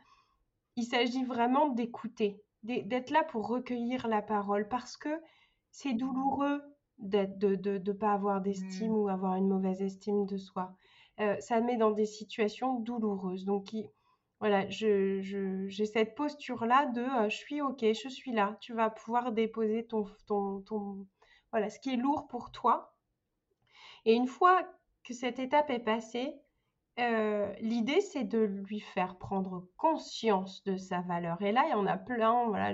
il 0.78 0.84
s'agit 0.84 1.26
vraiment 1.26 1.70
d'écouter, 1.70 2.42
d'être 2.64 3.10
là 3.10 3.24
pour 3.24 3.48
recueillir 3.48 4.08
la 4.08 4.22
parole 4.22 4.70
parce 4.70 4.96
que 4.96 5.10
c'est 5.72 5.94
douloureux 5.94 6.62
de 7.00 7.78
ne 7.78 7.92
pas 7.92 8.14
avoir 8.14 8.42
d'estime 8.42 8.92
mmh. 8.92 8.96
ou 8.96 9.10
avoir 9.10 9.36
une 9.36 9.48
mauvaise 9.48 9.82
estime 9.82 10.26
de 10.26 10.38
soi. 10.38 10.76
Euh, 11.20 11.36
ça 11.40 11.62
met 11.62 11.78
dans 11.78 11.92
des 11.92 12.06
situations 12.06 12.80
douloureuses. 12.80 13.46
Donc, 13.46 13.76
voilà, 14.42 14.68
j'ai 14.70 15.22
je, 15.22 15.84
cette 15.86 16.16
posture-là 16.16 16.88
de 16.88 17.02
euh, 17.02 17.30
je 17.30 17.38
suis 17.38 17.62
OK, 17.62 17.80
je 17.82 18.10
suis 18.10 18.34
là. 18.34 18.58
Tu 18.60 18.74
vas 18.74 18.90
pouvoir 18.90 19.32
déposer 19.32 19.86
ton, 19.86 20.06
ton, 20.28 21.08
voilà, 21.52 21.70
ce 21.70 21.80
qui 21.80 21.94
est 21.94 21.98
lourd 21.98 22.28
pour 22.28 22.52
toi. 22.52 22.94
Et 24.04 24.14
une 24.14 24.28
fois 24.28 24.68
que 25.06 25.14
cette 25.14 25.40
étape 25.40 25.70
est 25.70 25.80
passée, 25.80 26.36
euh, 27.00 27.54
l'idée, 27.62 28.02
c'est 28.02 28.26
de 28.26 28.40
lui 28.40 28.82
faire 28.82 29.18
prendre 29.18 29.70
conscience 29.78 30.64
de 30.66 30.76
sa 30.76 31.00
valeur. 31.02 31.42
Et 31.42 31.54
là, 31.54 31.64
il 31.68 31.72
y 31.72 31.76
en 31.76 31.88
a 31.88 31.98
plein, 31.98 32.48
voilà, 32.48 32.74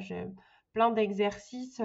plein 0.74 0.90
d'exercices 0.90 1.82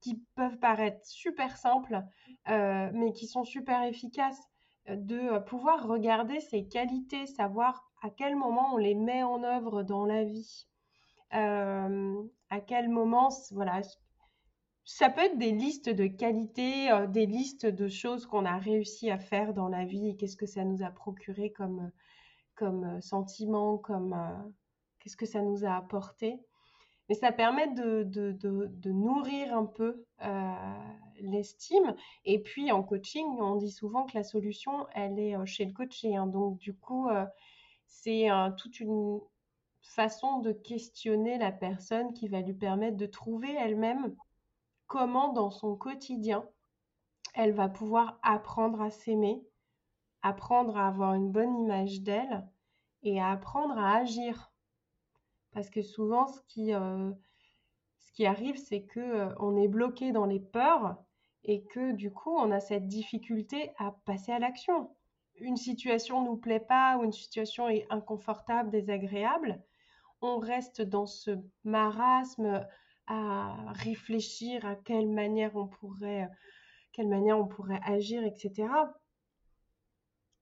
qui 0.00 0.22
peuvent 0.34 0.58
paraître 0.58 1.04
super 1.04 1.56
simples, 1.56 2.02
euh, 2.48 2.90
mais 2.92 3.12
qui 3.12 3.26
sont 3.26 3.44
super 3.44 3.82
efficaces, 3.82 4.40
euh, 4.88 4.96
de 4.96 5.18
euh, 5.18 5.40
pouvoir 5.40 5.86
regarder 5.86 6.40
ses 6.40 6.68
qualités, 6.68 7.26
savoir 7.26 7.85
à 8.06 8.10
quel 8.10 8.36
moment 8.36 8.74
on 8.74 8.76
les 8.76 8.94
met 8.94 9.24
en 9.24 9.42
œuvre 9.42 9.82
dans 9.82 10.06
la 10.06 10.22
vie, 10.22 10.66
à 11.32 12.60
quel 12.64 12.88
moment, 12.88 13.30
voilà, 13.50 13.80
ça 14.84 15.10
peut 15.10 15.22
être 15.22 15.38
des 15.38 15.50
listes 15.50 15.88
de 15.88 16.06
qualités, 16.06 16.88
des 17.08 17.26
listes 17.26 17.66
de 17.66 17.88
choses 17.88 18.24
qu'on 18.24 18.44
a 18.44 18.58
réussi 18.58 19.10
à 19.10 19.18
faire 19.18 19.54
dans 19.54 19.68
la 19.68 19.84
vie 19.84 20.10
et 20.10 20.16
qu'est-ce 20.16 20.36
que 20.36 20.46
ça 20.46 20.64
nous 20.64 20.84
a 20.84 20.90
procuré 20.90 21.50
comme, 21.50 21.90
comme 22.54 23.00
sentiment, 23.02 23.76
comme 23.76 24.16
qu'est-ce 25.00 25.16
que 25.16 25.26
ça 25.26 25.42
nous 25.42 25.64
a 25.64 25.74
apporté. 25.74 26.38
Mais 27.08 27.16
ça 27.16 27.32
permet 27.32 27.68
de, 27.72 28.04
de, 28.04 28.32
de, 28.32 28.90
nourrir 28.90 29.56
un 29.56 29.66
peu 29.66 30.04
euh, 30.22 30.52
l'estime. 31.20 31.94
Et 32.24 32.40
puis 32.40 32.72
en 32.72 32.82
coaching, 32.82 33.26
on 33.40 33.56
dit 33.56 33.70
souvent 33.70 34.06
que 34.06 34.16
la 34.16 34.24
solution, 34.24 34.86
elle 34.92 35.18
est 35.18 35.36
euh, 35.36 35.46
chez 35.46 35.64
le 35.64 35.72
coaché. 35.72 36.16
Hein. 36.16 36.26
Donc 36.26 36.58
du 36.58 36.74
coup, 36.74 37.08
euh, 38.06 38.50
c'est 38.50 38.56
toute 38.56 38.80
une 38.80 39.20
façon 39.82 40.40
de 40.40 40.52
questionner 40.52 41.38
la 41.38 41.52
personne 41.52 42.12
qui 42.12 42.28
va 42.28 42.40
lui 42.40 42.54
permettre 42.54 42.96
de 42.96 43.06
trouver 43.06 43.54
elle-même 43.54 44.14
comment 44.86 45.32
dans 45.32 45.50
son 45.50 45.76
quotidien, 45.76 46.44
elle 47.34 47.52
va 47.52 47.68
pouvoir 47.68 48.18
apprendre 48.22 48.80
à 48.80 48.90
s'aimer, 48.90 49.42
apprendre 50.22 50.76
à 50.76 50.88
avoir 50.88 51.14
une 51.14 51.30
bonne 51.30 51.56
image 51.58 52.00
d'elle 52.02 52.46
et 53.02 53.20
à 53.20 53.30
apprendre 53.30 53.78
à 53.78 53.96
agir 53.96 54.52
parce 55.56 55.70
que 55.70 55.80
souvent, 55.80 56.28
ce 56.28 56.38
qui, 56.48 56.74
euh, 56.74 57.10
arrive, 58.26 58.58
c'est 58.58 58.82
que 58.82 59.00
euh, 59.00 59.34
on 59.38 59.56
est 59.56 59.68
bloqué 59.68 60.12
dans 60.12 60.26
les 60.26 60.38
peurs 60.38 60.98
et 61.44 61.64
que 61.64 61.92
du 61.92 62.12
coup, 62.12 62.36
on 62.36 62.50
a 62.50 62.60
cette 62.60 62.88
difficulté 62.88 63.72
à 63.78 63.92
passer 64.04 64.32
à 64.32 64.38
l'action. 64.38 64.90
Une 65.38 65.56
situation 65.56 66.24
nous 66.24 66.36
plaît 66.36 66.60
pas 66.60 66.96
ou 66.96 67.04
une 67.04 67.12
situation 67.12 67.68
est 67.68 67.86
inconfortable, 67.90 68.70
désagréable, 68.70 69.60
on 70.22 70.38
reste 70.38 70.82
dans 70.82 71.06
ce 71.06 71.38
marasme 71.64 72.66
à 73.06 73.72
réfléchir 73.72 74.64
à 74.66 74.74
quelle 74.74 75.08
manière 75.08 75.54
on 75.56 75.68
pourrait, 75.68 76.28
quelle 76.92 77.08
manière 77.08 77.38
on 77.38 77.46
pourrait 77.46 77.80
agir, 77.84 78.24
etc. 78.24 78.68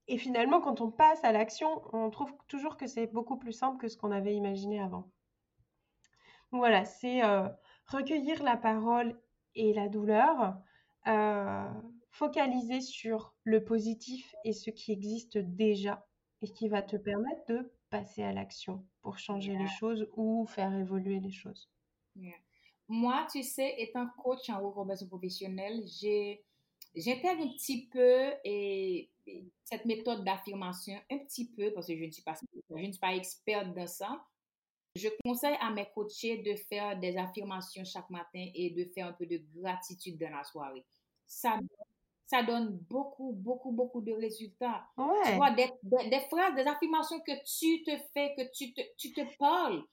Et 0.07 0.17
finalement, 0.17 0.61
quand 0.61 0.81
on 0.81 0.91
passe 0.91 1.23
à 1.23 1.31
l'action, 1.31 1.81
on 1.93 2.09
trouve 2.09 2.33
toujours 2.47 2.77
que 2.77 2.87
c'est 2.87 3.07
beaucoup 3.07 3.37
plus 3.37 3.53
simple 3.53 3.77
que 3.77 3.87
ce 3.87 3.97
qu'on 3.97 4.11
avait 4.11 4.35
imaginé 4.35 4.79
avant. 4.79 5.09
Voilà, 6.51 6.85
c'est 6.85 7.23
euh, 7.23 7.49
recueillir 7.87 8.41
la 8.43 8.55
parole 8.55 9.19
et 9.55 9.73
la 9.73 9.89
douleur, 9.89 10.57
euh, 11.07 11.69
focaliser 12.15 12.79
sur 12.79 13.35
le 13.43 13.63
positif 13.65 14.33
et 14.45 14.53
ce 14.53 14.69
qui 14.69 14.93
existe 14.93 15.37
déjà 15.37 16.07
et 16.41 16.47
qui 16.47 16.69
va 16.69 16.81
te 16.81 16.95
permettre 16.95 17.45
de 17.49 17.73
passer 17.89 18.23
à 18.23 18.31
l'action 18.31 18.85
pour 19.01 19.17
changer 19.17 19.55
les 19.57 19.67
choses 19.67 20.07
ou 20.15 20.45
faire 20.47 20.73
évoluer 20.73 21.19
les 21.19 21.31
choses. 21.31 21.69
Moi, 22.87 23.27
tu 23.31 23.43
sais, 23.43 23.75
étant 23.79 24.07
coach 24.23 24.49
en 24.49 24.65
reconversion 24.65 25.07
professionnelle, 25.07 25.83
j'intègre 26.95 27.43
un 27.43 27.49
petit 27.49 27.87
peu 27.87 28.31
et 28.45 29.11
cette 29.63 29.85
méthode 29.85 30.23
d'affirmation 30.23 30.95
un 31.11 31.17
petit 31.17 31.51
peu, 31.51 31.73
parce 31.73 31.87
que 31.87 31.97
je 31.97 32.03
ne 32.05 32.11
suis 32.11 32.23
pas, 32.23 32.35
je 32.69 32.75
ne 32.75 32.91
suis 32.91 32.99
pas 32.99 33.13
experte 33.15 33.73
dans 33.75 33.87
ça. 33.87 34.23
Je 34.95 35.09
conseille 35.25 35.57
à 35.59 35.69
mes 35.71 35.87
coachés 35.93 36.37
de 36.37 36.55
faire 36.55 36.97
des 36.97 37.17
affirmations 37.17 37.83
chaque 37.83 38.09
matin 38.09 38.47
et 38.53 38.69
de 38.69 38.85
faire 38.85 39.07
un 39.07 39.13
peu 39.13 39.25
de 39.25 39.41
gratitude 39.53 40.17
dans 40.17 40.31
la 40.31 40.45
soirée. 40.45 40.85
Ça, 41.27 41.59
ça 42.25 42.43
donne 42.43 42.77
beaucoup, 42.89 43.33
beaucoup, 43.33 43.71
beaucoup 43.71 44.01
de 44.01 44.11
résultats. 44.11 44.83
Tu 44.97 45.31
vois, 45.35 45.51
des, 45.51 45.69
des, 45.83 46.19
phrases, 46.21 46.55
des 46.55 46.67
affirmations 46.67 47.19
que 47.19 47.33
tu 47.45 47.83
te 47.83 47.95
fais, 48.13 48.33
que 48.35 48.51
tu 48.51 48.73
te, 48.73 48.81
tu 48.97 49.13
te 49.13 49.21
parles, 49.37 49.83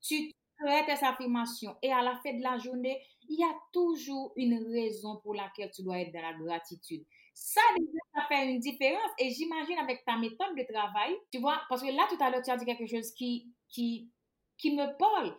tu 0.00 0.32
crées 0.58 0.86
tes 0.86 1.04
affirmations 1.04 1.76
et 1.82 1.92
à 1.92 2.02
la 2.02 2.16
fin 2.22 2.32
de 2.32 2.42
la 2.42 2.58
journée, 2.58 3.00
il 3.28 3.38
y 3.38 3.44
a 3.44 3.54
toujours 3.72 4.32
une 4.36 4.72
raison 4.72 5.18
pour 5.22 5.34
laquelle 5.34 5.70
tu 5.70 5.82
dois 5.82 6.00
être 6.00 6.12
dans 6.12 6.22
la 6.22 6.32
gratitude. 6.32 7.04
Ça, 7.34 7.60
ça 8.14 8.26
fait 8.28 8.50
une 8.50 8.58
différence. 8.58 9.10
Et 9.18 9.30
j'imagine 9.30 9.78
avec 9.78 10.04
ta 10.04 10.16
méthode 10.16 10.56
de 10.56 10.70
travail, 10.70 11.14
tu 11.30 11.40
vois, 11.40 11.60
parce 11.68 11.82
que 11.82 11.88
là, 11.88 12.06
tout 12.08 12.22
à 12.22 12.30
l'heure, 12.30 12.42
tu 12.42 12.50
as 12.50 12.56
dit 12.56 12.64
quelque 12.64 12.86
chose 12.86 13.12
qui, 13.12 13.50
qui, 13.68 14.10
qui 14.58 14.74
me 14.74 14.96
parle. 14.98 15.36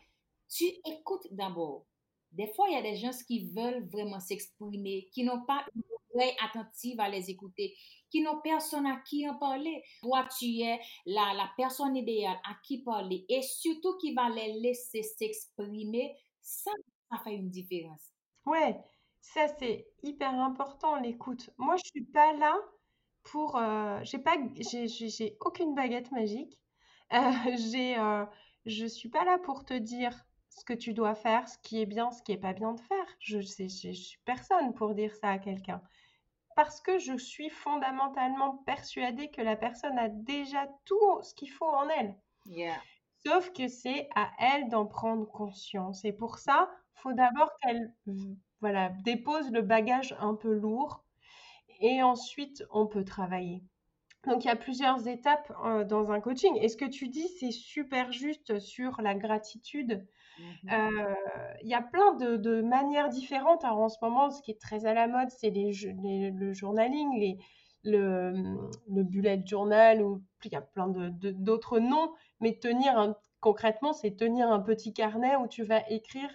Tu 0.49 0.65
écoutes 0.85 1.27
d'abord. 1.31 1.85
Des 2.31 2.47
fois, 2.53 2.67
il 2.69 2.73
y 2.73 2.77
a 2.77 2.81
des 2.81 2.95
gens 2.95 3.11
qui 3.27 3.47
veulent 3.51 3.87
vraiment 3.89 4.19
s'exprimer, 4.19 5.07
qui 5.11 5.23
n'ont 5.23 5.45
pas 5.45 5.65
une 5.75 5.83
oreille 6.13 6.35
attentive 6.43 6.99
à 6.99 7.09
les 7.09 7.29
écouter, 7.29 7.75
qui 8.09 8.21
n'ont 8.21 8.41
personne 8.41 8.85
à 8.85 8.97
qui 9.07 9.27
en 9.27 9.35
parler. 9.35 9.83
Toi, 10.01 10.27
tu 10.37 10.45
es 10.59 10.79
la, 11.05 11.33
la 11.35 11.49
personne 11.57 11.95
idéale 11.95 12.39
à 12.45 12.55
qui 12.63 12.83
parler 12.83 13.25
et 13.29 13.41
surtout 13.41 13.97
qui 13.97 14.13
va 14.13 14.29
les 14.29 14.59
laisser 14.59 15.03
s'exprimer. 15.03 16.15
Ça, 16.41 16.71
ça 17.09 17.17
fait 17.23 17.35
une 17.35 17.49
différence. 17.49 18.11
Ouais, 18.45 18.77
ça 19.21 19.47
c'est 19.57 19.87
hyper 20.03 20.33
important 20.33 20.97
l'écoute. 20.97 21.49
Moi, 21.57 21.75
je 21.77 21.83
suis 21.85 22.05
pas 22.05 22.33
là 22.33 22.55
pour. 23.23 23.57
Euh, 23.57 23.99
j'ai 24.03 24.19
pas, 24.19 24.35
j'ai 24.59 25.37
aucune 25.39 25.73
baguette 25.75 26.11
magique. 26.11 26.59
Euh, 27.13 27.17
j'ai, 27.71 27.97
euh, 27.97 28.25
je 28.65 28.85
suis 28.85 29.09
pas 29.09 29.23
là 29.23 29.37
pour 29.37 29.65
te 29.65 29.73
dire 29.73 30.13
ce 30.49 30.63
que 30.65 30.73
tu 30.73 30.93
dois 30.93 31.15
faire, 31.15 31.47
ce 31.47 31.57
qui 31.59 31.81
est 31.81 31.85
bien, 31.85 32.11
ce 32.11 32.21
qui 32.21 32.31
est 32.33 32.37
pas 32.37 32.53
bien 32.53 32.73
de 32.73 32.81
faire. 32.81 33.05
Je, 33.19 33.41
sais, 33.41 33.69
je, 33.69 33.91
suis 33.91 34.19
personne 34.25 34.73
pour 34.73 34.93
dire 34.93 35.15
ça 35.15 35.31
à 35.31 35.39
quelqu'un. 35.39 35.81
Parce 36.55 36.81
que 36.81 36.99
je 36.99 37.17
suis 37.17 37.49
fondamentalement 37.49 38.57
persuadée 38.65 39.29
que 39.31 39.41
la 39.41 39.55
personne 39.55 39.97
a 39.97 40.09
déjà 40.09 40.67
tout 40.85 41.21
ce 41.21 41.33
qu'il 41.33 41.51
faut 41.51 41.67
en 41.67 41.89
elle. 41.89 42.15
Sauf 43.25 43.51
que 43.53 43.67
c'est 43.67 44.09
à 44.15 44.31
elle 44.39 44.69
d'en 44.69 44.85
prendre 44.85 45.25
conscience. 45.25 46.03
Et 46.05 46.13
pour 46.13 46.37
ça, 46.37 46.69
faut 46.95 47.13
d'abord 47.13 47.49
qu'elle 47.61 47.93
voilà, 48.61 48.89
dépose 49.03 49.51
le 49.51 49.61
bagage 49.61 50.15
un 50.19 50.35
peu 50.35 50.53
lourd 50.53 51.03
et 51.79 52.03
ensuite 52.03 52.63
on 52.71 52.87
peut 52.87 53.03
travailler. 53.05 53.63
Donc 54.25 54.45
il 54.45 54.47
y 54.47 54.51
a 54.51 54.55
plusieurs 54.55 55.07
étapes 55.07 55.51
euh, 55.65 55.83
dans 55.83 56.11
un 56.11 56.21
coaching. 56.21 56.57
Et 56.61 56.69
ce 56.69 56.77
que 56.77 56.85
tu 56.85 57.09
dis, 57.09 57.27
c'est 57.39 57.51
super 57.51 58.11
juste 58.11 58.59
sur 58.59 59.01
la 59.01 59.15
gratitude. 59.15 60.05
Mmh 60.39 60.43
euh, 60.71 61.13
il 61.61 61.69
y 61.69 61.73
a 61.73 61.81
plein 61.81 62.15
de, 62.15 62.61
manières 62.61 63.09
différentes. 63.09 63.63
Alors 63.65 63.81
en 63.81 63.89
ce 63.89 63.97
moment, 64.01 64.31
ce 64.31 64.41
qui 64.41 64.51
est 64.51 64.61
très 64.61 64.85
à 64.85 64.93
la 64.93 65.07
mode, 65.07 65.29
c'est 65.29 65.49
les, 65.49 65.71
le 66.31 66.53
journaling, 66.53 67.19
les, 67.19 67.37
le, 67.83 68.57
le, 68.87 69.03
bullet 69.03 69.43
journal, 69.45 70.01
ou 70.01 70.23
il 70.45 70.51
y 70.51 70.55
a 70.55 70.61
plein 70.61 70.87
d'autres 70.87 71.79
noms. 71.79 72.13
Mais 72.39 72.57
tenir 72.57 73.15
concrètement, 73.41 73.93
c'est 73.93 74.15
tenir 74.15 74.49
un 74.49 74.59
petit 74.59 74.93
carnet 74.93 75.35
où 75.35 75.47
tu 75.47 75.63
vas 75.63 75.87
écrire 75.89 76.29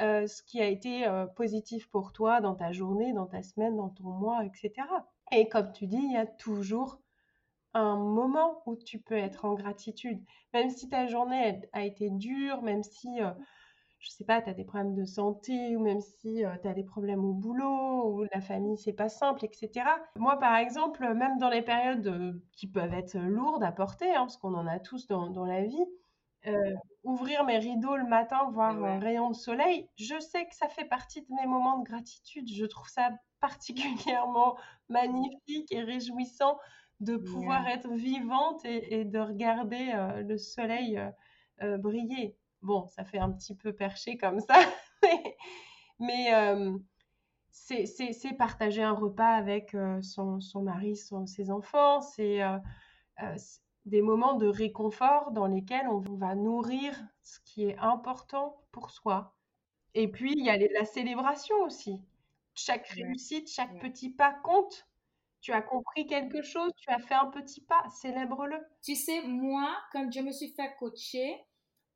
euh, 0.00 0.26
ce 0.26 0.42
qui 0.44 0.60
a 0.60 0.66
été 0.66 1.04
positif 1.36 1.90
pour 1.90 2.12
toi 2.12 2.40
dans 2.40 2.54
ta 2.54 2.72
journée, 2.72 3.12
dans 3.12 3.26
ta 3.26 3.42
semaine, 3.42 3.76
dans 3.76 3.90
ton 3.90 4.08
mois, 4.08 4.44
etc. 4.44 4.86
Et 5.32 5.48
comme 5.48 5.72
tu 5.72 5.86
dis, 5.86 6.00
il 6.00 6.12
y 6.12 6.16
a 6.16 6.26
toujours 6.26 7.01
un 7.74 7.96
moment 7.96 8.62
où 8.66 8.76
tu 8.76 8.98
peux 8.98 9.16
être 9.16 9.44
en 9.44 9.54
gratitude. 9.54 10.20
Même 10.52 10.70
si 10.70 10.88
ta 10.88 11.06
journée 11.06 11.60
a 11.72 11.84
été 11.84 12.10
dure, 12.10 12.62
même 12.62 12.82
si, 12.82 13.18
je 13.18 13.24
euh, 13.24 13.30
je 13.98 14.10
sais 14.10 14.24
pas, 14.24 14.42
tu 14.42 14.50
as 14.50 14.54
des 14.54 14.64
problèmes 14.64 14.94
de 14.94 15.04
santé, 15.04 15.76
ou 15.76 15.80
même 15.80 16.00
si 16.00 16.44
euh, 16.44 16.50
tu 16.60 16.68
as 16.68 16.74
des 16.74 16.84
problèmes 16.84 17.24
au 17.24 17.32
boulot, 17.32 18.12
ou 18.12 18.24
la 18.32 18.40
famille, 18.40 18.76
c'est 18.76 18.92
pas 18.92 19.08
simple, 19.08 19.44
etc. 19.44 19.70
Moi, 20.16 20.38
par 20.38 20.56
exemple, 20.56 21.14
même 21.14 21.38
dans 21.38 21.48
les 21.50 21.62
périodes 21.62 22.06
euh, 22.06 22.32
qui 22.52 22.66
peuvent 22.66 22.94
être 22.94 23.16
lourdes 23.18 23.64
à 23.64 23.72
porter, 23.72 24.10
hein, 24.10 24.22
parce 24.22 24.36
qu'on 24.36 24.54
en 24.54 24.66
a 24.66 24.78
tous 24.78 25.06
dans, 25.06 25.30
dans 25.30 25.46
la 25.46 25.62
vie, 25.62 25.86
ouvrir 27.04 27.44
mes 27.44 27.58
rideaux 27.58 27.96
le 27.96 28.06
matin, 28.06 28.50
voir 28.50 28.82
un 28.84 28.98
rayon 28.98 29.30
de 29.30 29.36
soleil, 29.36 29.88
je 29.96 30.18
sais 30.18 30.44
que 30.46 30.56
ça 30.56 30.68
fait 30.68 30.84
partie 30.84 31.22
de 31.22 31.32
mes 31.40 31.46
moments 31.46 31.78
de 31.78 31.84
gratitude. 31.84 32.48
Je 32.52 32.66
trouve 32.66 32.88
ça 32.88 33.10
particulièrement 33.40 34.56
magnifique 34.88 35.70
et 35.70 35.82
réjouissant 35.82 36.58
de 37.02 37.16
pouvoir 37.16 37.66
être 37.66 37.92
vivante 37.92 38.64
et, 38.64 39.04
de 39.04 39.18
regarder 39.18 39.92
euh, 39.92 40.22
le 40.22 40.38
soleil 40.38 40.98
euh, 40.98 41.10
euh, 41.62 41.76
briller. 41.76 42.36
Bon, 42.62 42.86
ça 42.86 43.04
fait 43.04 43.18
un 43.18 43.30
petit 43.32 43.56
peu 43.56 43.72
perché 43.72 44.16
comme 44.16 44.38
ça, 44.38 44.54
mais, 45.98 46.30
c'est 47.50 48.36
partager 48.38 48.82
un 48.82 48.92
repas 48.92 49.34
avec 49.34 49.76
son, 50.00 50.40
son, 50.40 50.62
mari, 50.62 50.96
ses 51.26 51.50
enfants, 51.50 52.00
c'est 52.00 52.40
des 53.84 54.00
moments 54.00 54.34
de 54.34 54.46
réconfort 54.46 55.32
dans 55.32 55.46
lesquels 55.46 55.88
on 55.88 55.98
va 55.98 56.36
nourrir 56.36 56.94
ce 57.24 57.40
qui 57.44 57.64
est 57.64 57.76
important 57.78 58.62
pour 58.70 58.90
soi. 58.90 59.34
Et 59.94 60.06
puis, 60.06 60.34
il 60.36 60.44
y 60.44 60.50
a 60.50 60.56
la 60.56 60.84
célébration 60.84 61.56
aussi. 61.64 62.00
Chaque 62.54 62.86
réussite, 62.86 63.50
chaque 63.50 63.80
petit 63.80 64.08
pas 64.08 64.32
compte 64.32 64.86
tu 65.42 65.52
as 65.52 65.60
compris 65.60 66.06
quelque 66.06 66.40
chose, 66.42 66.70
tu 66.78 66.88
as 66.88 67.00
fait 67.00 67.14
un 67.14 67.26
petit 67.26 67.60
pas, 67.62 67.84
célèbre-le. 68.00 68.56
Tu 68.80 68.94
sais, 68.94 69.22
moi, 69.22 69.76
quand 69.92 70.08
je 70.10 70.20
me 70.20 70.30
suis 70.30 70.52
fait 70.54 70.72
coacher, 70.78 71.36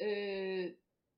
euh, 0.03 0.69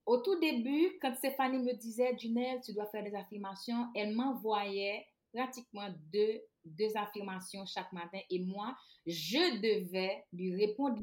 au 0.04 0.18
tout 0.18 0.38
début, 0.38 0.98
quand 1.00 1.14
Stéphanie 1.14 1.58
me 1.58 1.72
disait, 1.72 2.16
Junelle, 2.18 2.60
tu 2.62 2.74
dois 2.74 2.86
faire 2.86 3.02
des 3.02 3.14
affirmations, 3.14 3.88
elle 3.94 4.14
m'envoyait 4.14 5.06
pratiquement 5.32 5.88
deux, 6.12 6.42
deux 6.66 6.96
affirmations 6.96 7.64
chaque 7.64 7.92
matin 7.92 8.20
et 8.30 8.40
moi, 8.40 8.76
je 9.06 9.60
devais 9.60 10.24
lui 10.32 10.54
répondre 10.54 11.02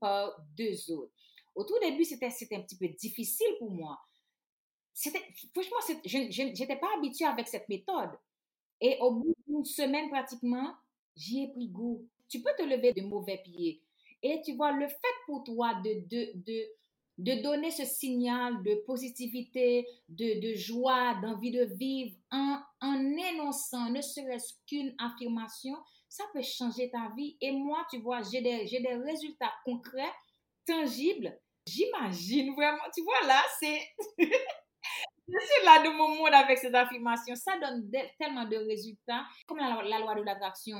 par 0.00 0.38
deux 0.54 0.90
autres. 0.92 1.12
Au 1.54 1.64
tout 1.64 1.78
début, 1.80 2.04
c'était 2.04 2.26
un 2.56 2.60
petit 2.60 2.76
peu 2.76 2.88
difficile 2.88 3.54
pour 3.58 3.70
moi. 3.70 3.98
Franchement, 4.94 5.96
je 6.04 6.42
n'étais 6.42 6.76
pas 6.76 6.88
habituée 6.96 7.24
avec 7.24 7.48
cette 7.48 7.68
méthode. 7.68 8.10
Et 8.80 8.96
au 9.00 9.12
bout 9.12 9.34
d'une 9.58 9.64
semaine 9.64 10.08
pratiquement, 10.08 10.74
j'y 11.16 11.44
ai 11.44 11.48
pris 11.48 11.68
goût. 11.68 12.06
Tu 12.28 12.40
peux 12.42 12.50
te 12.56 12.62
lever 12.62 12.92
de 12.92 13.02
mauvais 13.02 13.38
pieds. 13.38 13.82
Et 14.22 14.40
tu 14.44 14.54
vois, 14.54 14.72
le 14.72 14.88
fait 14.88 15.16
pour 15.26 15.44
toi 15.44 15.74
de, 15.74 16.06
de, 16.08 16.32
de, 16.34 16.66
de 17.18 17.42
donner 17.42 17.70
ce 17.70 17.84
signal 17.84 18.62
de 18.62 18.74
positivité, 18.86 19.86
de, 20.08 20.40
de 20.40 20.54
joie, 20.54 21.14
d'envie 21.22 21.50
de 21.50 21.64
vivre 21.64 22.16
en, 22.30 22.60
en 22.80 23.16
énonçant 23.34 23.90
ne 23.90 24.00
serait-ce 24.00 24.54
qu'une 24.66 24.94
affirmation, 24.98 25.76
ça 26.08 26.24
peut 26.32 26.42
changer 26.42 26.90
ta 26.90 27.12
vie. 27.16 27.36
Et 27.40 27.52
moi, 27.52 27.86
tu 27.90 27.98
vois, 27.98 28.22
j'ai 28.22 28.40
des, 28.40 28.66
j'ai 28.66 28.80
des 28.80 28.94
résultats 28.94 29.52
concrets, 29.64 30.12
tangibles. 30.66 31.38
J'imagine 31.66 32.54
vraiment, 32.54 32.82
tu 32.94 33.02
vois 33.02 33.26
là, 33.26 33.42
c'est... 33.60 33.80
Je 35.28 35.38
suis 35.38 35.64
là 35.64 35.82
de 35.84 35.96
mon 35.96 36.08
monde 36.16 36.32
avec 36.32 36.58
ces 36.58 36.74
affirmations. 36.74 37.34
Ça 37.34 37.58
donne 37.58 37.90
tellement 38.18 38.46
de 38.46 38.56
résultats. 38.56 39.24
Comme 39.46 39.58
la, 39.58 39.98
loi 39.98 40.14
de 40.14 40.22
l'attraction. 40.22 40.78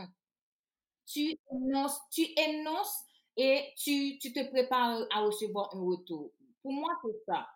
Tu 1.07 1.39
énonces, 1.51 2.01
tu 2.11 2.23
et 3.41 3.73
tu, 3.77 4.19
tu, 4.19 4.33
te 4.33 4.49
prépares 4.51 5.07
à 5.15 5.21
recevoir 5.21 5.71
un 5.75 5.81
retour. 5.81 6.33
Pour 6.63 6.73
moi, 6.73 6.91
c'est 7.03 7.25
ça. 7.25 7.47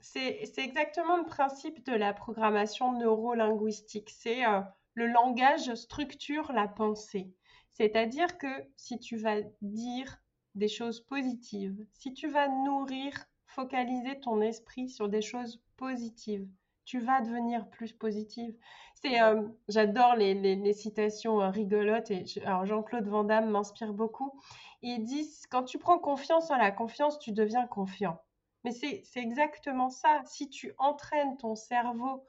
C'est 0.00 0.58
exactement 0.58 1.16
le 1.16 1.24
principe 1.24 1.84
de 1.86 1.92
la 1.92 2.12
programmation 2.12 2.92
neurolinguistique. 2.92 4.10
C'est 4.10 4.46
euh, 4.46 4.60
le 4.92 5.06
langage 5.06 5.74
structure 5.74 6.52
la 6.52 6.68
pensée. 6.68 7.32
C'est-à-dire 7.70 8.38
que 8.38 8.46
si 8.76 9.00
tu 9.00 9.16
vas 9.16 9.40
dire 9.60 10.18
des 10.54 10.68
choses 10.68 11.00
positives, 11.00 11.84
si 11.94 12.12
tu 12.14 12.28
vas 12.28 12.48
nourrir, 12.48 13.12
focaliser 13.54 14.20
ton 14.20 14.40
esprit 14.40 14.88
sur 14.88 15.08
des 15.08 15.22
choses 15.22 15.62
positive. 15.76 16.46
Tu 16.84 17.00
vas 17.00 17.20
devenir 17.20 17.68
plus 17.70 17.92
positive. 17.92 18.54
C'est, 18.94 19.20
euh, 19.22 19.42
j'adore 19.68 20.16
les, 20.16 20.34
les, 20.34 20.72
citations 20.72 21.40
euh, 21.40 21.48
rigolotes. 21.48 22.10
Et 22.10 22.24
alors 22.44 22.66
Jean-Claude 22.66 23.08
Van 23.08 23.24
Damme 23.24 23.50
m'inspire 23.50 23.92
beaucoup. 23.92 24.38
Il 24.82 25.04
dit 25.04 25.26
quand 25.50 25.64
tu 25.64 25.78
prends 25.78 25.98
confiance 25.98 26.50
en 26.50 26.56
la 26.56 26.70
confiance, 26.70 27.18
tu 27.18 27.32
deviens 27.32 27.66
confiant. 27.66 28.20
Mais 28.64 28.70
c'est, 28.70 29.02
c'est 29.04 29.20
exactement 29.20 29.90
ça. 29.90 30.22
Si 30.26 30.48
tu 30.48 30.74
entraînes 30.78 31.36
ton 31.36 31.54
cerveau 31.54 32.24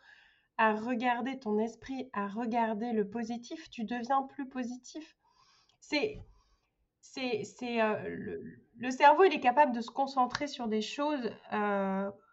à 0.57 0.73
regarder 0.73 1.38
ton 1.39 1.59
esprit, 1.59 2.09
à 2.13 2.27
regarder 2.27 2.91
le 2.93 3.09
positif, 3.09 3.69
tu 3.69 3.83
deviens 3.83 4.23
plus 4.23 4.47
positif. 4.47 5.17
C'est, 5.81 6.21
c'est, 7.01 7.43
c'est 7.43 7.81
euh, 7.81 8.39
le, 8.77 8.91
cerveau, 8.91 9.23
il 9.23 9.33
est 9.33 9.39
capable 9.39 9.71
de 9.71 9.81
se 9.81 9.91
concentrer 9.91 10.47
sur 10.47 10.67
des 10.67 10.81
choses 10.81 11.31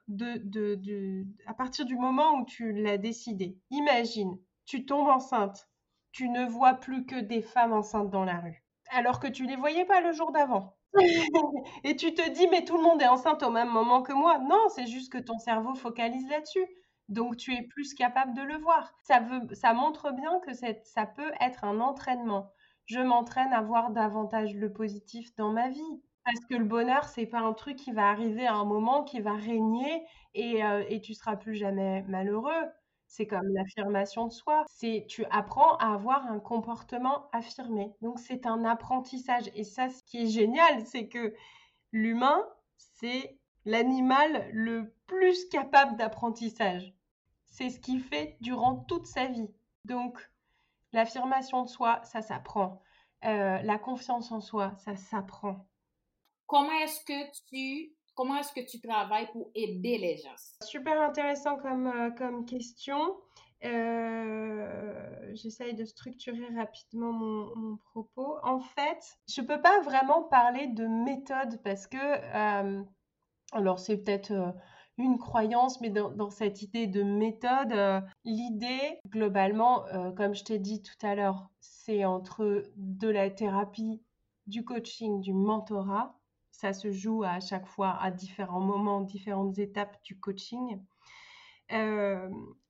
de, 0.08 1.24
à 1.46 1.54
partir 1.54 1.84
du 1.84 1.96
moment 1.96 2.34
où 2.34 2.44
tu 2.44 2.72
l'as 2.72 2.98
décidé. 2.98 3.58
Imagine, 3.70 4.38
tu 4.66 4.84
tombes 4.84 5.08
enceinte, 5.08 5.68
tu 6.12 6.28
ne 6.28 6.44
vois 6.44 6.74
plus 6.74 7.06
que 7.06 7.20
des 7.20 7.42
femmes 7.42 7.72
enceintes 7.72 8.10
dans 8.10 8.24
la 8.24 8.40
rue, 8.40 8.64
alors 8.90 9.20
que 9.20 9.28
tu 9.28 9.46
les 9.46 9.56
voyais 9.56 9.84
pas 9.84 10.00
le 10.00 10.12
jour 10.12 10.32
d'avant. 10.32 10.76
et 11.84 11.96
tu 11.96 12.14
te 12.14 12.28
dis, 12.30 12.46
mais 12.48 12.64
tout 12.64 12.76
le 12.76 12.82
monde 12.82 13.00
est 13.00 13.08
enceinte 13.08 13.42
au 13.42 13.50
même 13.50 13.70
moment 13.70 14.02
que 14.02 14.12
moi. 14.12 14.38
Non, 14.38 14.68
c'est 14.74 14.86
juste 14.86 15.10
que 15.10 15.18
ton 15.18 15.38
cerveau 15.38 15.74
focalise 15.74 16.28
là-dessus. 16.28 16.66
Donc 17.08 17.36
tu 17.36 17.54
es 17.54 17.62
plus 17.62 17.94
capable 17.94 18.34
de 18.34 18.42
le 18.42 18.58
voir. 18.58 18.92
Ça, 19.02 19.20
veut, 19.20 19.54
ça 19.54 19.72
montre 19.72 20.12
bien 20.12 20.40
que 20.40 20.52
ça 20.52 21.06
peut 21.06 21.32
être 21.40 21.64
un 21.64 21.80
entraînement. 21.80 22.50
Je 22.86 23.00
m'entraîne 23.00 23.52
à 23.52 23.62
voir 23.62 23.90
davantage 23.90 24.54
le 24.54 24.72
positif 24.72 25.34
dans 25.36 25.50
ma 25.50 25.68
vie. 25.68 26.02
Parce 26.24 26.40
que 26.48 26.54
le 26.54 26.64
bonheur, 26.64 27.04
c'est 27.04 27.26
pas 27.26 27.40
un 27.40 27.52
truc 27.52 27.76
qui 27.76 27.92
va 27.92 28.08
arriver 28.08 28.46
à 28.46 28.54
un 28.54 28.64
moment, 28.64 29.02
qui 29.04 29.20
va 29.20 29.34
régner 29.34 30.04
et, 30.34 30.64
euh, 30.64 30.84
et 30.88 31.00
tu 31.00 31.14
seras 31.14 31.36
plus 31.36 31.54
jamais 31.56 32.02
malheureux. 32.08 32.64
C'est 33.06 33.26
comme 33.26 33.48
l'affirmation 33.52 34.26
de 34.26 34.32
soi. 34.32 34.64
C'est 34.68 35.04
tu 35.08 35.24
apprends 35.26 35.76
à 35.76 35.92
avoir 35.94 36.26
un 36.26 36.38
comportement 36.40 37.28
affirmé. 37.32 37.92
Donc 38.00 38.18
c'est 38.18 38.46
un 38.46 38.64
apprentissage. 38.64 39.50
Et 39.54 39.64
ça, 39.64 39.90
ce 39.90 40.02
qui 40.04 40.22
est 40.22 40.26
génial, 40.28 40.86
c'est 40.86 41.08
que 41.08 41.34
l'humain, 41.92 42.42
c'est 42.78 43.38
l'animal 43.64 44.48
le 44.52 44.94
plus 45.06 45.48
capable 45.48 45.96
d'apprentissage. 45.96 46.94
C'est 47.46 47.70
ce 47.70 47.80
qu'il 47.80 48.00
fait 48.00 48.38
durant 48.40 48.76
toute 48.76 49.06
sa 49.06 49.26
vie. 49.26 49.50
Donc 49.84 50.30
l'affirmation 50.92 51.64
de 51.64 51.68
soi, 51.68 52.00
ça 52.04 52.22
s'apprend. 52.22 52.80
Euh, 53.24 53.60
la 53.62 53.78
confiance 53.78 54.32
en 54.32 54.40
soi, 54.40 54.72
ça 54.78 54.96
s'apprend 54.96 55.66
comment 56.52 56.78
est-ce 56.84 57.02
que 57.06 57.30
tu 57.48 57.94
comment 58.14 58.36
est-ce 58.36 58.52
que 58.52 58.60
tu 58.60 58.78
travailles 58.78 59.30
pour 59.32 59.50
aider 59.54 59.96
les 59.96 60.18
gens? 60.18 60.36
Super 60.62 61.00
intéressant 61.00 61.56
comme, 61.56 61.86
euh, 61.86 62.10
comme 62.10 62.44
question. 62.44 63.16
Euh, 63.64 65.32
J'essaye 65.32 65.74
de 65.74 65.86
structurer 65.86 66.46
rapidement 66.54 67.12
mon, 67.12 67.78
propos. 67.92 68.36
En 68.42 68.60
fait, 68.60 69.16
je 69.28 69.40
ne 69.40 69.46
peux 69.46 69.62
pas 69.62 69.80
vraiment 69.80 70.24
parler 70.24 70.66
de 70.66 70.86
méthode 70.86 71.58
parce 71.64 71.86
que, 71.86 71.96
euh, 71.96 72.82
alors 73.52 73.78
c'est 73.78 73.96
peut-être 73.96 74.54
une 74.98 75.16
croyance, 75.16 75.80
mais 75.80 75.88
dans, 75.88 76.28
cette 76.28 76.60
idée 76.60 76.86
de 76.86 77.02
méthode, 77.02 77.72
l'idée, 78.24 78.98
globalement, 79.08 79.84
comme 80.16 80.34
je 80.34 80.44
t'ai 80.44 80.58
dit 80.58 80.82
tout 80.82 81.06
à 81.06 81.14
l'heure, 81.14 81.48
c'est 81.60 82.04
entre 82.04 82.64
de 82.76 83.08
la 83.08 83.30
thérapie, 83.30 84.02
du 84.46 84.64
coaching, 84.64 85.20
du 85.22 85.32
mentorat 85.32 86.18
ça 86.52 86.72
se 86.72 86.92
joue 86.92 87.24
à 87.24 87.40
chaque 87.40 87.66
fois 87.66 87.96
à 88.00 88.10
différents 88.10 88.60
moments, 88.60 89.00
différentes 89.00 89.58
étapes 89.58 90.00
du 90.04 90.18
coaching. 90.20 90.80
Euh, 91.72 92.28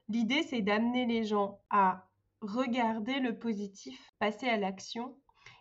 l'idée, 0.09 0.43
c'est 0.45 0.63
d'amener 0.63 1.05
les 1.05 1.25
gens 1.25 1.61
à 1.69 2.09
regarder 2.41 3.21
le 3.21 3.39
positif, 3.39 4.13
passer 4.19 4.49
à 4.49 4.57
l'action. 4.57 5.17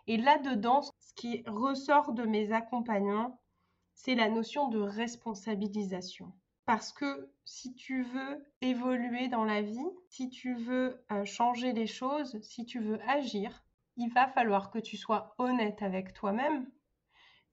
Et 0.08 0.18
là-dedans, 0.18 0.82
ce 0.82 1.14
qui 1.16 1.44
ressort 1.48 2.14
de 2.14 2.24
mes 2.24 2.54
accompagnements, 2.54 3.42
c'est 3.94 4.16
la 4.16 4.30
notion 4.30 4.68
de 4.70 4.80
responsabilisation. 4.80 6.32
Parce 6.66 6.94
que 6.94 7.30
si 7.44 7.74
tu 7.74 8.04
veux 8.04 8.46
évoluer 8.62 9.28
dans 9.28 9.44
la 9.44 9.62
vie, 9.62 9.90
si 10.10 10.30
tu 10.30 10.56
veux 10.56 11.04
euh, 11.12 11.26
changer 11.26 11.74
les 11.74 11.88
choses, 11.88 12.40
si 12.42 12.66
tu 12.66 12.80
veux 12.80 13.02
agir, 13.10 13.64
il 13.98 14.10
va 14.10 14.28
falloir 14.28 14.72
que 14.72 14.80
tu 14.80 14.96
sois 14.96 15.36
honnête 15.38 15.82
avec 15.82 16.14
toi-même, 16.14 16.66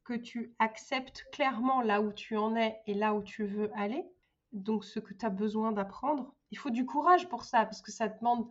que 0.09 0.15
tu 0.15 0.55
acceptes 0.59 1.27
clairement 1.33 1.83
là 1.83 2.01
où 2.01 2.15
tu 2.15 2.39
en 2.39 2.57
es 2.57 2.81
et 2.87 2.95
là 2.95 3.13
où 3.13 3.23
tu 3.23 3.45
veux 3.45 3.71
aller, 3.75 4.07
donc 4.53 4.87
ce 4.87 5.01
que 5.01 5.13
tu 5.13 5.27
as 5.27 5.29
besoin 5.29 5.71
d'apprendre. 5.71 6.35
Il 6.51 6.57
faut 6.57 6.71
du 6.71 6.87
courage 6.87 7.29
pour 7.29 7.45
ça, 7.45 7.67
parce 7.67 7.83
que 7.83 7.93
ça 7.93 8.09
demande 8.09 8.49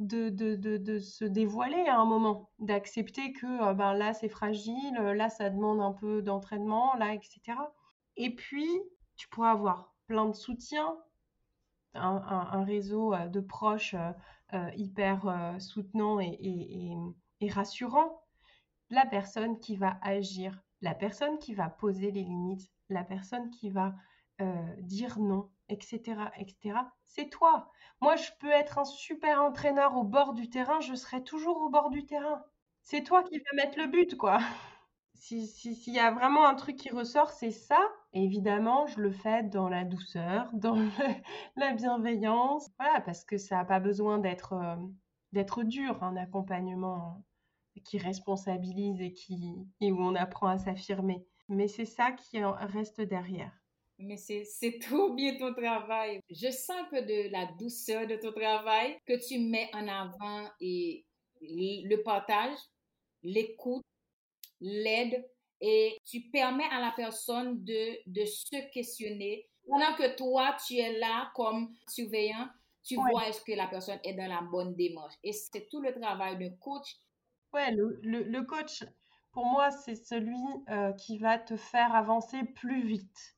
de, 0.00 0.30
de, 0.30 0.56
de, 0.56 0.98
se 0.98 1.24
dévoiler 1.24 1.86
à 1.86 2.00
un 2.00 2.04
moment, 2.04 2.50
d'accepter 2.58 3.32
que 3.32 3.46
euh, 3.46 3.72
ben 3.72 3.94
là 3.94 4.14
c'est 4.14 4.28
fragile, 4.28 4.94
là 4.94 5.28
ça 5.28 5.48
demande 5.48 5.80
un 5.80 5.92
peu 5.92 6.22
d'entraînement, 6.22 6.96
là, 6.96 7.14
etc. 7.14 7.56
Et 8.16 8.34
puis, 8.34 8.68
tu 9.14 9.28
pourras 9.28 9.52
avoir 9.52 9.94
plein 10.08 10.26
de 10.26 10.34
soutien, 10.34 10.98
un, 11.94 12.64
réseau 12.64 13.14
euh, 13.14 13.28
de 13.28 13.40
proches 13.40 13.94
euh, 14.54 14.70
hyper 14.76 15.54
soutenant 15.60 16.18
et, 16.18 16.36
et, 16.40 16.96
et 17.40 17.48
rassurant. 17.48 18.24
La 18.90 19.06
personne 19.06 19.60
qui 19.60 19.76
va 19.76 19.98
agir, 20.02 20.65
la 20.80 20.94
personne 20.94 21.38
qui 21.38 21.54
va 21.54 21.68
poser 21.68 22.10
les 22.10 22.22
limites, 22.22 22.70
la 22.88 23.04
personne 23.04 23.50
qui 23.50 23.70
va 23.70 23.94
dire 24.82 25.18
non, 25.18 25.50
etc., 25.68 26.14
etc., 26.38 26.78
c'est 27.06 27.30
toi. 27.30 27.70
Moi, 28.00 28.16
je 28.16 28.30
peux 28.40 28.50
être 28.50 28.78
un 28.78 28.84
super 28.84 29.42
entraîneur 29.42 29.96
au 29.96 30.04
bord 30.04 30.34
du 30.34 30.50
terrain, 30.50 30.80
je 30.80 30.94
serai 30.94 31.22
toujours 31.24 31.62
au 31.62 31.70
bord 31.70 31.90
du 31.90 32.04
terrain. 32.04 32.44
C'est 32.82 33.02
toi 33.02 33.22
qui 33.22 33.38
vas 33.38 33.56
mettre 33.56 33.78
le 33.78 33.86
but, 33.86 34.16
quoi. 34.16 34.38
S'il 35.14 35.46
si, 35.48 35.90
y 35.90 35.98
a 35.98 36.10
vraiment 36.10 36.46
un 36.46 36.54
truc 36.54 36.76
qui 36.76 36.90
ressort, 36.90 37.30
c'est 37.30 37.50
ça. 37.50 37.80
évidemment, 38.12 38.86
je 38.86 39.00
le 39.00 39.10
fais 39.10 39.42
dans 39.42 39.68
la 39.68 39.84
douceur, 39.84 40.50
dans 40.52 40.78
la 41.56 41.72
bienveillance. 41.72 42.70
Voilà, 42.78 43.00
parce 43.00 43.24
que 43.24 43.38
ça 43.38 43.56
n'a 43.56 43.64
pas 43.64 43.80
besoin 43.80 44.18
d'être 44.18 44.52
euh, 44.52 44.76
d'être 45.32 45.64
dur, 45.64 46.02
un 46.02 46.16
accompagnement 46.16 47.24
qui 47.84 47.98
responsabilise 47.98 49.00
et, 49.00 49.12
qui, 49.12 49.54
et 49.80 49.92
où 49.92 50.00
on 50.00 50.14
apprend 50.14 50.48
à 50.48 50.58
s'affirmer. 50.58 51.24
Mais 51.48 51.68
c'est 51.68 51.86
ça 51.86 52.12
qui 52.12 52.38
reste 52.42 53.00
derrière. 53.00 53.52
Mais 53.98 54.16
c'est 54.16 54.78
trop 54.80 55.14
bien 55.14 55.36
ton 55.36 55.54
travail. 55.54 56.20
Je 56.30 56.50
sens 56.50 56.76
un 56.78 56.84
peu 56.90 57.02
de 57.02 57.30
la 57.30 57.46
douceur 57.58 58.06
de 58.06 58.16
ton 58.16 58.32
travail 58.32 58.98
que 59.06 59.26
tu 59.26 59.38
mets 59.38 59.70
en 59.72 59.86
avant 59.88 60.48
et 60.60 61.04
le 61.40 61.96
partage, 62.02 62.56
l'écoute, 63.22 63.84
l'aide 64.60 65.24
et 65.60 65.96
tu 66.04 66.22
permets 66.30 66.68
à 66.70 66.80
la 66.80 66.92
personne 66.94 67.62
de, 67.64 67.98
de 68.06 68.24
se 68.24 68.70
questionner. 68.72 69.48
Pendant 69.66 69.94
que 69.96 70.16
toi, 70.16 70.56
tu 70.66 70.76
es 70.76 70.98
là 70.98 71.30
comme 71.34 71.74
surveillant, 71.88 72.48
tu 72.84 72.96
vois 72.96 73.28
est-ce 73.28 73.40
que 73.40 73.52
la 73.52 73.66
personne 73.66 73.98
est 74.04 74.14
dans 74.14 74.28
la 74.28 74.42
bonne 74.42 74.74
démarche. 74.76 75.14
Et 75.24 75.32
c'est 75.32 75.68
tout 75.68 75.80
le 75.80 75.92
travail 75.92 76.38
d'un 76.38 76.54
coach. 76.60 76.96
Ouais, 77.56 77.70
le, 77.72 78.42
coach, 78.42 78.84
pour 79.32 79.46
moi, 79.46 79.70
c'est 79.70 79.94
celui 79.94 80.36
euh, 80.68 80.92
qui 80.92 81.18
va 81.18 81.38
te 81.38 81.56
faire 81.56 81.94
avancer 81.94 82.44
plus 82.44 82.82
vite 82.86 83.36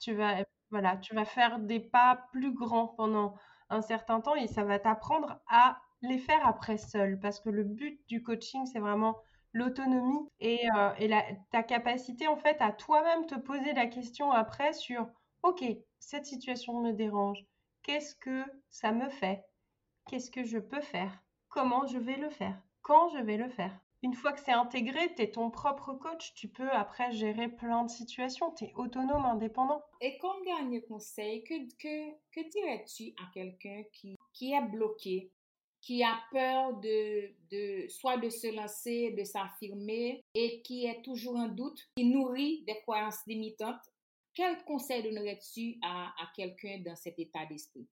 tu 0.00 0.14
vas, 0.14 0.44
voilà, 0.70 0.96
tu 0.96 1.14
vas 1.14 1.24
faire 1.24 1.60
des 1.60 1.78
pas 1.78 2.26
plus 2.32 2.52
grands 2.52 2.88
pendant 2.88 3.36
un 3.68 3.82
certain 3.82 4.20
temps 4.20 4.34
et 4.34 4.48
ça 4.48 4.64
va 4.64 4.78
t'apprendre 4.80 5.40
à 5.48 5.80
les 6.02 6.18
faire 6.18 6.44
après 6.46 6.78
seul. 6.78 7.20
Parce 7.20 7.38
que 7.38 7.50
le 7.50 7.62
but 7.64 8.00
du 8.08 8.22
coaching, 8.22 8.66
c'est 8.66 8.80
vraiment 8.80 9.16
l'autonomie 9.52 10.28
et, 10.40 10.68
euh, 10.76 11.20
ta 11.52 11.62
capacité 11.62 12.26
en 12.26 12.36
fait 12.36 12.56
à 12.60 12.72
toi-même 12.72 13.26
te 13.26 13.34
poser 13.36 13.72
la 13.74 13.86
question 13.86 14.32
après 14.32 14.72
sur, 14.72 15.08
ok, 15.42 15.64
cette 15.98 16.26
situation 16.26 16.80
me 16.80 16.92
dérange. 16.92 17.44
Qu'est-ce 17.82 18.14
que 18.16 18.44
ça 18.70 18.92
me 18.92 19.08
fait? 19.10 19.44
Qu'est-ce 20.06 20.30
que 20.30 20.44
je 20.44 20.58
peux 20.58 20.80
faire? 20.80 21.22
Comment 21.48 21.86
je 21.86 21.98
vais 21.98 22.16
le 22.16 22.30
faire? 22.30 22.60
Quand 22.82 23.08
je 23.10 23.18
vais 23.18 23.36
le 23.36 23.48
faire 23.50 23.78
une 24.02 24.14
fois 24.14 24.32
que 24.32 24.40
c'est 24.40 24.52
intégré, 24.52 25.14
tu 25.14 25.22
es 25.22 25.30
ton 25.30 25.50
propre 25.50 25.92
coach, 25.92 26.32
tu 26.34 26.48
peux 26.48 26.70
après 26.70 27.12
gérer 27.12 27.48
plein 27.48 27.84
de 27.84 27.90
situations, 27.90 28.50
tu 28.52 28.64
es 28.64 28.72
autonome, 28.74 29.26
indépendant. 29.26 29.82
Et 30.00 30.16
comme 30.18 30.42
dernier 30.44 30.82
conseil, 30.82 31.44
que, 31.44 31.54
que, 31.76 32.10
que 32.32 32.48
dirais-tu 32.48 33.12
à 33.18 33.30
quelqu'un 33.34 33.82
qui, 33.92 34.16
qui 34.32 34.52
est 34.52 34.68
bloqué, 34.70 35.30
qui 35.82 36.02
a 36.02 36.18
peur 36.32 36.78
de, 36.80 37.30
de 37.50 37.88
soit 37.88 38.16
de 38.16 38.30
se 38.30 38.54
lancer, 38.54 39.12
de 39.12 39.24
s'affirmer 39.24 40.22
et 40.34 40.62
qui 40.62 40.86
est 40.86 41.02
toujours 41.02 41.36
en 41.36 41.48
doute, 41.48 41.80
qui 41.96 42.06
nourrit 42.06 42.64
des 42.66 42.80
croyances 42.80 43.20
limitantes, 43.26 43.84
quel 44.32 44.62
conseil 44.64 45.02
donnerais-tu 45.02 45.76
à, 45.82 46.06
à 46.06 46.30
quelqu'un 46.34 46.78
dans 46.86 46.96
cet 46.96 47.18
état 47.18 47.44
d'esprit? 47.44 47.86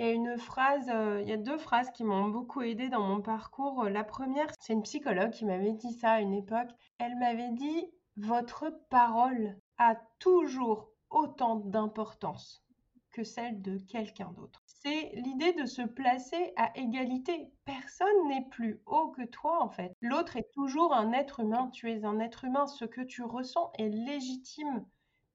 Il 0.00 0.06
y 0.06 0.08
a 0.08 0.12
une 0.12 0.38
phrase, 0.38 0.88
euh, 0.88 1.20
il 1.20 1.28
y 1.28 1.32
a 1.34 1.36
deux 1.36 1.58
phrases 1.58 1.90
qui 1.90 2.04
m'ont 2.04 2.28
beaucoup 2.28 2.62
aidé 2.62 2.88
dans 2.88 3.06
mon 3.06 3.20
parcours. 3.20 3.84
La 3.84 4.02
première, 4.02 4.50
c'est 4.58 4.72
une 4.72 4.80
psychologue 4.80 5.30
qui 5.30 5.44
m'avait 5.44 5.74
dit 5.74 5.92
ça 5.92 6.12
à 6.12 6.20
une 6.20 6.32
époque. 6.32 6.70
Elle 6.96 7.18
m'avait 7.18 7.50
dit 7.50 7.84
Votre 8.16 8.70
parole 8.88 9.58
a 9.76 9.96
toujours 10.18 10.88
autant 11.10 11.56
d'importance 11.56 12.64
que 13.10 13.24
celle 13.24 13.60
de 13.60 13.76
quelqu'un 13.76 14.32
d'autre. 14.32 14.62
C'est 14.64 15.10
l'idée 15.16 15.52
de 15.52 15.66
se 15.66 15.82
placer 15.82 16.54
à 16.56 16.74
égalité. 16.78 17.52
Personne 17.66 18.28
n'est 18.28 18.48
plus 18.48 18.80
haut 18.86 19.10
que 19.10 19.26
toi 19.26 19.62
en 19.62 19.68
fait. 19.68 19.92
L'autre 20.00 20.38
est 20.38 20.50
toujours 20.54 20.94
un 20.94 21.12
être 21.12 21.40
humain. 21.40 21.68
Tu 21.74 21.90
es 21.90 22.06
un 22.06 22.20
être 22.20 22.46
humain. 22.46 22.66
Ce 22.66 22.86
que 22.86 23.02
tu 23.02 23.22
ressens 23.22 23.70
est 23.76 23.90
légitime 23.90 24.86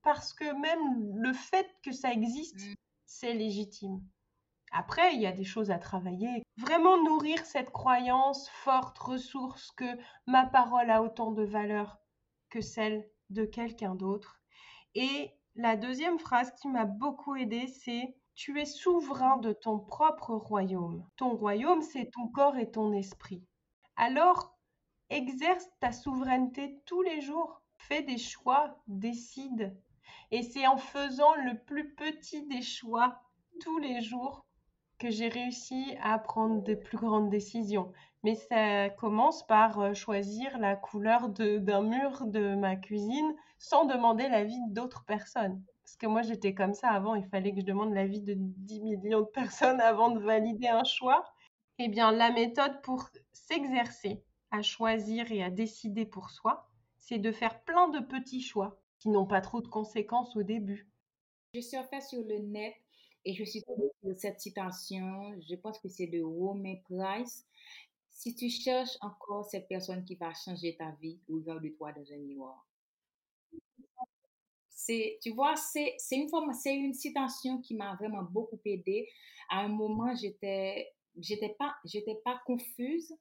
parce 0.01 0.33
que 0.33 0.59
même 0.59 1.21
le 1.21 1.33
fait 1.33 1.67
que 1.83 1.91
ça 1.91 2.11
existe, 2.11 2.65
mmh. 2.65 2.73
c'est 3.05 3.33
légitime. 3.35 4.01
Après, 4.77 5.15
il 5.15 5.21
y 5.21 5.25
a 5.25 5.31
des 5.31 5.45
choses 5.45 5.71
à 5.71 5.79
travailler. 5.79 6.43
Vraiment 6.57 7.01
nourrir 7.01 7.45
cette 7.45 7.69
croyance 7.69 8.49
forte, 8.49 8.99
ressource, 8.99 9.71
que 9.71 9.85
ma 10.27 10.45
parole 10.45 10.91
a 10.91 11.01
autant 11.01 11.31
de 11.31 11.43
valeur 11.43 11.97
que 12.49 12.59
celle 12.59 13.09
de 13.29 13.45
quelqu'un 13.45 13.95
d'autre. 13.95 14.41
Et 14.93 15.31
la 15.55 15.77
deuxième 15.77 16.19
phrase 16.19 16.53
qui 16.59 16.67
m'a 16.67 16.83
beaucoup 16.83 17.37
aidée, 17.37 17.67
c'est 17.67 18.17
Tu 18.35 18.59
es 18.59 18.65
souverain 18.65 19.37
de 19.37 19.53
ton 19.53 19.79
propre 19.79 20.35
royaume. 20.35 21.07
Ton 21.15 21.37
royaume, 21.37 21.81
c'est 21.81 22.11
ton 22.11 22.27
corps 22.27 22.57
et 22.57 22.69
ton 22.69 22.91
esprit. 22.91 23.45
Alors, 23.95 24.57
exerce 25.09 25.69
ta 25.79 25.93
souveraineté 25.93 26.81
tous 26.85 27.01
les 27.01 27.21
jours. 27.21 27.61
Fais 27.77 28.01
des 28.01 28.17
choix, 28.17 28.83
décide. 28.87 29.73
Et 30.31 30.43
c'est 30.43 30.67
en 30.67 30.75
faisant 30.75 31.33
le 31.35 31.63
plus 31.63 31.95
petit 31.95 32.45
des 32.47 32.61
choix 32.61 33.21
tous 33.61 33.77
les 33.77 34.01
jours 34.01 34.44
que 34.97 35.09
j'ai 35.09 35.27
réussi 35.27 35.95
à 36.01 36.17
prendre 36.19 36.63
de 36.63 36.73
plus 36.73 36.97
grandes 36.97 37.29
décisions. 37.29 37.91
Mais 38.23 38.35
ça 38.35 38.89
commence 38.89 39.45
par 39.45 39.79
euh, 39.79 39.93
choisir 39.93 40.57
la 40.57 40.75
couleur 40.75 41.29
d'un 41.29 41.81
mur 41.81 42.25
de 42.25 42.55
ma 42.55 42.75
cuisine 42.75 43.35
sans 43.59 43.85
demander 43.85 44.27
l'avis 44.27 44.59
d'autres 44.69 45.03
personnes. 45.05 45.61
Parce 45.83 45.97
que 45.97 46.07
moi, 46.07 46.23
j'étais 46.23 46.55
comme 46.55 46.73
ça 46.73 46.89
avant, 46.89 47.13
il 47.13 47.27
fallait 47.27 47.53
que 47.53 47.59
je 47.59 47.65
demande 47.65 47.93
l'avis 47.93 48.21
de 48.21 48.33
10 48.35 48.81
millions 48.81 49.21
de 49.21 49.25
personnes 49.25 49.79
avant 49.79 50.09
de 50.09 50.19
valider 50.19 50.67
un 50.67 50.83
choix. 50.83 51.23
Eh 51.77 51.87
bien, 51.87 52.11
la 52.11 52.31
méthode 52.31 52.81
pour 52.81 53.09
s'exercer 53.33 54.23
à 54.49 54.61
choisir 54.61 55.31
et 55.31 55.43
à 55.43 55.49
décider 55.49 56.05
pour 56.05 56.31
soi, 56.31 56.67
c'est 56.97 57.19
de 57.19 57.31
faire 57.31 57.63
plein 57.63 57.89
de 57.89 57.99
petits 57.99 58.41
choix 58.41 58.79
qui 58.97 59.09
n'ont 59.09 59.27
pas 59.27 59.41
trop 59.41 59.61
de 59.61 59.67
conséquences 59.67 60.35
au 60.35 60.43
début. 60.43 60.89
Je 61.53 61.61
fait 61.61 62.01
sur 62.01 62.21
le 62.21 62.39
net 62.39 62.73
et 63.25 63.33
je 63.33 63.43
suis 63.43 63.63
tombée 63.63 63.89
sur 64.01 64.17
cette 64.17 64.39
citation, 64.39 65.39
je 65.49 65.55
pense 65.55 65.79
que 65.79 65.89
c'est 65.89 66.07
de 66.07 66.21
Romain 66.21 66.75
Price. 66.83 67.45
Si 68.11 68.35
tu 68.35 68.49
cherches 68.49 68.97
encore 69.01 69.45
cette 69.45 69.67
personne 69.67 70.05
qui 70.05 70.15
va 70.15 70.33
changer 70.33 70.75
ta 70.77 70.91
vie, 71.01 71.19
regarde-toi 71.27 71.91
dans 71.91 72.11
un 72.13 72.17
miroir. 72.17 72.65
Tu 74.87 75.31
vois, 75.31 75.55
c'est, 75.55 75.97
une 76.11 76.29
une 76.65 76.93
citation 76.93 77.59
qui 77.59 77.73
m'a 77.73 77.95
vraiment 77.95 78.21
beaucoup 78.21 78.59
aidée. 78.65 79.09
À 79.49 79.61
un 79.61 79.67
moment, 79.67 80.13
j'étais, 80.15 80.93
j'étais 81.17 81.55
pas, 81.57 81.75
pas 82.23 82.39
confuse, 82.45 83.11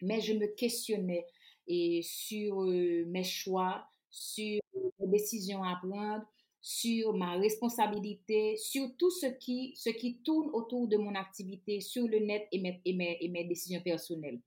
mais 0.00 0.22
je 0.22 0.32
me 0.32 0.46
questionnais 0.46 1.26
et 1.66 2.00
sur 2.02 2.62
euh, 2.62 3.04
mes 3.06 3.24
choix, 3.24 3.86
sur 4.10 4.60
les 4.98 5.06
décisions 5.06 5.62
à 5.62 5.76
prendre, 5.76 6.24
sur 6.68 7.14
ma 7.14 7.32
responsabilité, 7.38 8.58
sur 8.58 8.94
tout 8.98 9.10
ce 9.10 9.24
qui, 9.24 9.72
ce 9.74 9.88
qui 9.88 10.18
tourne 10.18 10.50
autour 10.52 10.86
de 10.86 10.98
mon 10.98 11.14
activité 11.14 11.80
sur 11.80 12.06
le 12.06 12.18
net 12.18 12.46
et 12.52 12.60
mes, 12.60 12.82
et 12.84 12.92
mes, 12.92 13.16
et 13.22 13.28
mes 13.30 13.44
décisions 13.44 13.80
personnelles. 13.80 14.38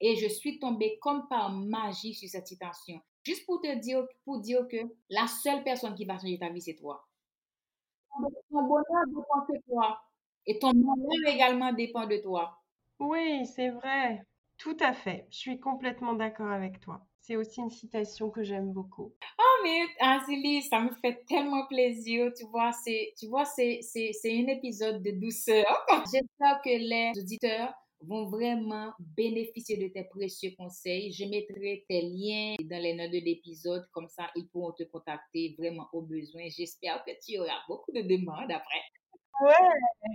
Et 0.00 0.14
je 0.14 0.28
suis 0.28 0.60
tombée 0.60 1.00
comme 1.02 1.26
par 1.26 1.50
magie 1.50 2.14
sur 2.14 2.28
cette 2.28 2.46
citation. 2.46 3.00
Juste 3.24 3.44
pour 3.44 3.60
te 3.60 3.74
dire, 3.80 4.06
pour 4.24 4.38
dire 4.38 4.68
que 4.68 4.76
la 5.10 5.26
seule 5.26 5.64
personne 5.64 5.96
qui 5.96 6.04
va 6.04 6.16
changer 6.16 6.38
ta 6.38 6.48
vie, 6.48 6.62
c'est 6.62 6.76
toi. 6.76 7.04
Ton 8.50 8.62
bonheur 8.62 9.06
dépend 9.08 9.52
de 9.52 9.60
toi. 9.66 10.00
Et 10.46 10.58
ton 10.60 10.72
bonheur 10.72 11.34
également 11.34 11.72
dépend 11.72 12.06
de 12.06 12.18
toi. 12.18 12.62
Oui, 13.00 13.46
c'est 13.46 13.70
vrai. 13.70 14.24
Tout 14.58 14.76
à 14.78 14.92
fait. 14.92 15.26
Je 15.30 15.38
suis 15.38 15.58
complètement 15.58 16.14
d'accord 16.14 16.52
avec 16.52 16.78
toi. 16.80 17.04
C'est 17.26 17.36
aussi 17.36 17.62
une 17.62 17.70
citation 17.70 18.28
que 18.28 18.42
j'aime 18.42 18.70
beaucoup. 18.70 19.14
Oh, 19.38 19.62
mais 19.62 19.80
Azili, 19.98 20.60
ça 20.62 20.78
me 20.80 20.90
fait 21.00 21.24
tellement 21.26 21.66
plaisir. 21.66 22.30
Tu 22.36 22.44
vois, 22.44 22.70
c'est, 22.72 23.14
tu 23.18 23.28
vois, 23.28 23.46
c'est, 23.46 23.80
c'est, 23.80 24.10
c'est 24.12 24.30
un 24.30 24.46
épisode 24.48 25.02
de 25.02 25.10
douceur. 25.12 25.64
J'espère 26.12 26.60
que 26.62 26.68
les 26.68 27.18
auditeurs 27.18 27.72
vont 28.02 28.26
vraiment 28.26 28.92
bénéficier 28.98 29.78
de 29.78 29.88
tes 29.88 30.04
précieux 30.04 30.50
conseils. 30.58 31.12
Je 31.12 31.24
mettrai 31.24 31.86
tes 31.88 32.02
liens 32.02 32.56
dans 32.62 32.82
les 32.82 32.92
notes 32.92 33.12
de 33.12 33.24
l'épisode, 33.24 33.88
comme 33.92 34.08
ça 34.10 34.30
ils 34.36 34.46
pourront 34.48 34.72
te 34.72 34.82
contacter 34.82 35.54
vraiment 35.58 35.88
au 35.94 36.02
besoin. 36.02 36.42
J'espère 36.50 37.02
que 37.06 37.12
tu 37.24 37.38
auras 37.38 37.62
beaucoup 37.66 37.92
de 37.92 38.02
demandes 38.02 38.52
après. 38.52 38.82
Ouais. 39.40 40.12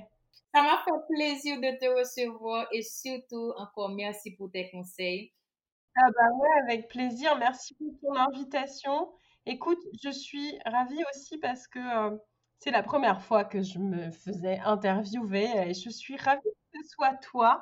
Ça 0.54 0.62
m'a 0.62 0.84
fait 0.86 1.15
plaisir 1.15 1.58
de 1.58 1.80
te 1.80 2.00
recevoir 2.00 2.67
et 2.72 2.84
surtout 2.84 3.52
encore 3.58 3.89
merci 3.89 4.36
pour 4.36 4.52
tes 4.52 4.69
conseils. 4.69 5.34
Ah 6.02 6.12
bah 6.12 6.62
avec 6.64 6.88
plaisir. 6.88 7.38
Merci 7.38 7.76
pour 7.76 7.92
ton 8.02 8.16
invitation. 8.16 9.12
Écoute, 9.46 9.80
je 10.02 10.10
suis 10.10 10.58
ravie 10.66 11.04
aussi 11.10 11.38
parce 11.40 11.68
que 11.68 11.80
euh, 11.80 12.18
c'est 12.60 12.72
la 12.72 12.84
première 12.84 13.22
fois 13.22 13.44
que 13.44 13.62
je 13.62 13.80
me 13.80 14.10
faisais 14.12 14.60
interviewer 14.60 15.50
et 15.68 15.74
je 15.74 15.90
suis 15.90 16.16
ravie 16.16 16.42
que 16.42 16.80
ce 16.82 16.90
soit 16.90 17.16
toi 17.16 17.62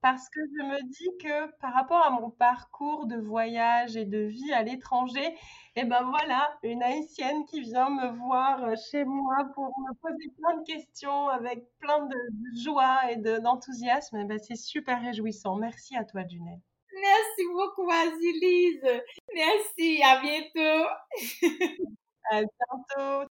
parce 0.00 0.30
que 0.30 0.40
je 0.40 0.62
me 0.62 0.82
dis 0.82 1.10
que 1.22 1.50
par 1.60 1.74
rapport 1.74 2.02
à 2.02 2.10
mon 2.10 2.30
parcours 2.30 3.06
de 3.06 3.16
voyage 3.16 3.96
et 3.96 4.06
de 4.06 4.18
vie 4.18 4.52
à 4.54 4.62
l'étranger, 4.62 5.36
et 5.76 5.84
ben 5.84 6.04
voilà, 6.04 6.56
une 6.62 6.82
haïtienne 6.82 7.44
qui 7.46 7.60
vient 7.60 7.90
me 7.90 8.16
voir 8.16 8.76
chez 8.90 9.04
moi 9.04 9.44
pour 9.54 9.66
me 9.78 9.94
poser 10.00 10.30
plein 10.38 10.56
de 10.58 10.64
questions 10.64 11.28
avec 11.28 11.66
plein 11.80 12.06
de, 12.06 12.16
joie 12.62 13.10
et 13.10 13.16
d'enthousiasme, 13.16 14.16
eh 14.18 14.24
ben 14.24 14.38
c'est 14.38 14.56
super 14.56 15.02
réjouissant. 15.02 15.56
Merci 15.56 15.96
à 15.96 16.04
toi, 16.04 16.26
Junelle. 16.26 16.60
Merci 17.00 17.44
beaucoup, 17.52 17.90
Azilise. 17.90 19.02
Merci, 19.34 20.02
à 20.02 20.20
bientôt. 20.20 20.88
à 22.30 22.40
bientôt. 22.42 23.28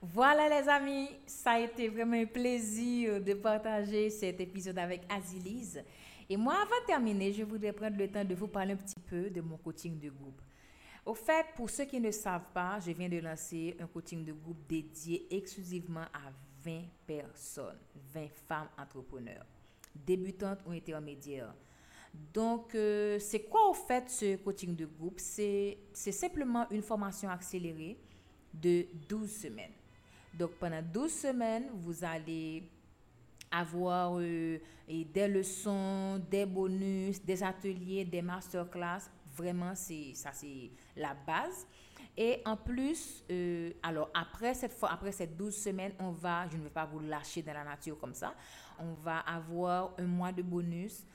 Voilà 0.00 0.48
les 0.48 0.68
amis, 0.68 1.08
ça 1.26 1.52
a 1.52 1.60
été 1.60 1.88
vraiment 1.88 2.16
un 2.16 2.26
plaisir 2.26 3.20
de 3.20 3.34
partager 3.34 4.10
cet 4.10 4.40
épisode 4.40 4.78
avec 4.78 5.02
Azilise. 5.08 5.82
Et 6.30 6.36
moi, 6.36 6.54
avant 6.54 6.80
de 6.82 6.86
terminer, 6.86 7.32
je 7.32 7.42
voudrais 7.42 7.72
prendre 7.72 7.96
le 7.96 8.08
temps 8.08 8.24
de 8.24 8.34
vous 8.34 8.46
parler 8.46 8.74
un 8.74 8.76
petit 8.76 9.00
peu 9.00 9.28
de 9.28 9.40
mon 9.40 9.56
coaching 9.56 9.98
de 9.98 10.10
groupe. 10.10 10.40
Au 11.04 11.14
fait, 11.14 11.46
pour 11.56 11.70
ceux 11.70 11.86
qui 11.86 11.98
ne 11.98 12.10
savent 12.10 12.52
pas, 12.52 12.78
je 12.80 12.92
viens 12.92 13.08
de 13.08 13.18
lancer 13.18 13.76
un 13.80 13.86
coaching 13.86 14.24
de 14.24 14.32
groupe 14.32 14.66
dédié 14.68 15.26
exclusivement 15.34 16.04
à 16.12 16.30
20 16.62 16.82
personnes, 17.06 17.78
20 18.12 18.28
femmes 18.46 18.68
entrepreneurs, 18.78 19.46
débutantes 20.06 20.60
ou 20.66 20.72
intermédiaires. 20.72 21.54
Donc, 22.32 22.74
euh, 22.74 23.18
c'est 23.18 23.42
quoi 23.44 23.68
au 23.70 23.74
fait 23.74 24.08
ce 24.08 24.36
coaching 24.36 24.74
de 24.74 24.86
groupe? 24.86 25.20
C'est 25.20 25.78
simplement 25.92 26.66
une 26.70 26.82
formation 26.82 27.28
accélérée 27.28 27.98
de 28.52 28.86
12 29.08 29.30
semaines. 29.30 29.72
Donc 30.38 30.52
pendant 30.52 30.82
12 30.82 31.12
semaines, 31.12 31.64
vous 31.74 32.04
allez 32.04 32.62
avoir 33.50 34.18
euh, 34.18 34.58
des 34.86 35.28
leçons, 35.28 36.20
des 36.30 36.46
bonus, 36.46 37.22
des 37.22 37.42
ateliers, 37.42 38.04
des 38.04 38.22
masterclass. 38.22 39.10
Vraiment, 39.36 39.74
ça, 39.74 40.30
c'est 40.32 40.70
la 40.96 41.14
base. 41.14 41.66
Et 42.20 42.42
en 42.44 42.56
plus, 42.56 43.22
euh, 43.30 43.70
alors 43.80 44.10
après 44.12 44.52
cette 44.52 44.72
fois, 44.72 44.90
après 44.90 45.12
ces 45.12 45.28
12 45.28 45.54
semaines, 45.54 45.92
on 46.00 46.10
va, 46.10 46.48
je 46.48 46.56
ne 46.56 46.64
vais 46.64 46.68
pas 46.68 46.84
vous 46.84 46.98
lâcher 46.98 47.42
dans 47.42 47.52
la 47.52 47.62
nature 47.62 47.96
comme 47.96 48.12
ça, 48.12 48.34
on 48.80 48.94
va 48.94 49.20
avoir 49.20 49.94
un 49.98 50.06
mois 50.06 50.32
de 50.32 50.42
bonus, 50.42 51.06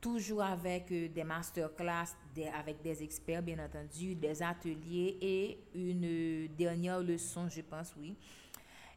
toujours 0.00 0.42
avec 0.42 0.90
euh, 0.92 1.08
des 1.10 1.24
masterclass, 1.24 2.16
des, 2.34 2.46
avec 2.46 2.80
des 2.80 3.02
experts 3.02 3.42
bien 3.42 3.62
entendu, 3.62 4.14
des 4.14 4.42
ateliers 4.42 5.18
et 5.20 5.58
une 5.74 6.48
dernière 6.56 7.00
leçon, 7.00 7.46
je 7.50 7.60
pense, 7.60 7.94
oui, 7.98 8.16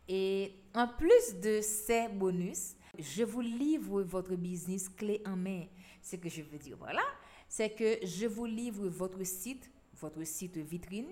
et 0.08 0.54
en 0.74 0.88
plus 0.88 1.36
de 1.42 1.60
ces 1.60 2.08
bonus, 2.08 2.78
je 2.98 3.24
vous 3.24 3.42
livre 3.42 4.02
votre 4.04 4.36
business 4.36 4.88
clé 4.88 5.22
en 5.26 5.36
main. 5.36 5.66
Ce 6.02 6.16
que 6.16 6.30
je 6.30 6.42
veux 6.42 6.58
dire, 6.58 6.78
voilà, 6.78 7.04
c'est 7.50 7.72
que 7.72 8.06
je 8.06 8.28
vous 8.28 8.46
livre 8.46 8.88
votre 8.88 9.22
site, 9.26 9.70
votre 10.00 10.24
site 10.24 10.58
vitrine, 10.58 11.08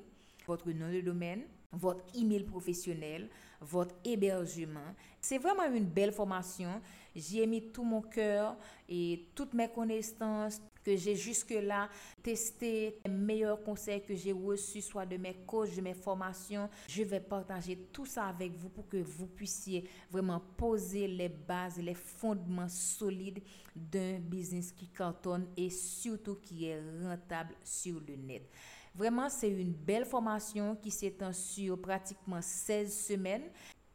votre 0.46 0.70
nom 0.72 0.92
de 0.92 1.02
domaine, 1.02 1.44
votre 1.72 2.04
email 2.16 2.44
professionnel, 2.44 3.30
votre 3.62 3.96
hébergement. 4.04 4.96
C'est 5.20 5.38
vraiment 5.38 5.72
une 5.72 5.86
belle 5.86 6.12
formation. 6.12 6.82
J'y 7.16 7.42
ai 7.42 7.48
mis 7.48 7.72
tout 7.72 7.84
mon 7.84 8.02
cœur 8.02 8.58
et 8.90 9.28
toutes 9.36 9.54
mes 9.54 9.70
connaissances, 9.70 10.62
que 10.84 10.96
j'ai 10.96 11.16
jusque-là 11.16 11.90
testé, 12.24 12.98
les 13.06 13.12
meilleurs 13.12 13.62
conseils 13.64 14.02
que 14.02 14.16
j'ai 14.16 14.32
reçus, 14.32 14.82
soit 14.82 15.06
de 15.06 15.18
mes 15.18 15.36
coachs, 15.46 15.76
de 15.76 15.82
mes 15.82 15.94
formations. 15.94 16.70
Je 16.88 17.04
vais 17.04 17.20
partager 17.20 17.78
tout 17.92 18.06
ça 18.06 18.26
avec 18.26 18.54
vous 18.56 18.70
pour 18.70 18.88
que 18.88 18.98
vous 18.98 19.28
puissiez 19.28 19.88
vraiment 20.10 20.42
poser 20.58 21.08
les 21.08 21.30
bases, 21.30 21.78
les 21.78 21.94
fondements 21.94 22.70
solides 22.70 23.42
d'un 23.76 24.20
business 24.20 24.72
qui 24.72 24.88
cantonne 24.88 25.48
et 25.56 25.70
surtout 25.70 26.36
qui 26.36 26.66
est 26.66 26.82
rentable 27.04 27.56
sur 27.64 28.02
le 28.08 28.16
net. 28.16 28.50
Vraiment, 28.94 29.30
c'est 29.30 29.50
une 29.50 29.74
belle 29.74 30.06
formation 30.06 30.76
qui 30.76 30.92
s'étend 30.92 31.34
sur 31.34 31.80
pratiquement 31.80 32.42
16 32.42 33.06
semaines 33.08 33.50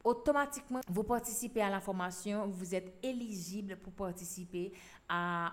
automatiquement, 0.07 0.81
vous 0.89 1.03
participez 1.03 1.61
à 1.61 1.69
la 1.69 1.81
formation, 1.81 2.47
vous 2.47 2.75
êtes 2.75 2.95
éligible 3.03 3.77
pour 3.77 3.93
participer 3.93 4.73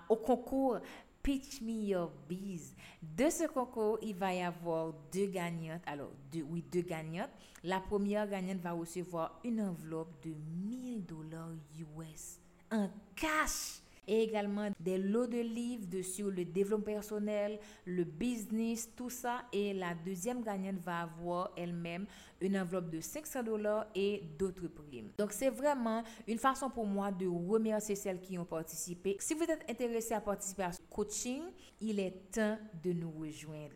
au 0.08 0.16
concours 0.16 0.78
Pitch 1.22 1.60
Me 1.62 1.72
Your 1.72 2.12
Bees. 2.28 2.74
De 3.02 3.30
ce 3.30 3.48
concours, 3.48 3.98
il 4.02 4.14
va 4.14 4.32
y 4.32 4.42
avoir 4.42 4.92
deux 5.12 5.26
gagnantes. 5.26 5.82
Alors, 5.86 6.10
oui, 6.34 6.62
deux 6.70 6.82
gagnantes. 6.82 7.30
La 7.64 7.80
première 7.80 8.28
gagnante 8.28 8.58
va 8.58 8.72
recevoir 8.72 9.40
une 9.42 9.60
enveloppe 9.60 10.22
de 10.24 10.34
1000 10.34 11.04
dollars 11.04 11.50
US 11.78 12.38
en 12.70 12.90
cash 13.16 13.80
et 14.06 14.22
également 14.22 14.70
des 14.80 14.98
lots 14.98 15.26
de 15.26 15.40
livres 15.40 16.02
sur 16.02 16.30
le 16.30 16.44
développement 16.44 16.84
personnel, 16.84 17.58
le 17.84 18.04
business, 18.04 18.90
tout 18.94 19.10
ça. 19.10 19.42
Et 19.52 19.72
la 19.72 19.94
deuxième 19.94 20.42
gagnante 20.42 20.78
va 20.78 21.02
avoir 21.02 21.50
elle-même 21.56 22.06
une 22.40 22.58
enveloppe 22.58 22.90
de 22.90 23.00
500 23.00 23.42
dollars 23.42 23.86
et 23.94 24.22
d'autres 24.38 24.68
primes. 24.68 25.10
Donc 25.16 25.32
c'est 25.32 25.50
vraiment 25.50 26.02
une 26.26 26.38
façon 26.38 26.70
pour 26.70 26.86
moi 26.86 27.10
de 27.10 27.26
remercier 27.26 27.94
celles 27.94 28.20
qui 28.20 28.38
ont 28.38 28.44
participé. 28.44 29.16
Si 29.20 29.34
vous 29.34 29.44
êtes 29.44 29.64
intéressé 29.68 30.14
à 30.14 30.20
participer 30.20 30.64
à 30.64 30.72
ce 30.72 30.80
coaching, 30.90 31.42
il 31.80 32.00
est 32.00 32.30
temps 32.30 32.58
de 32.82 32.92
nous 32.92 33.10
rejoindre. 33.10 33.74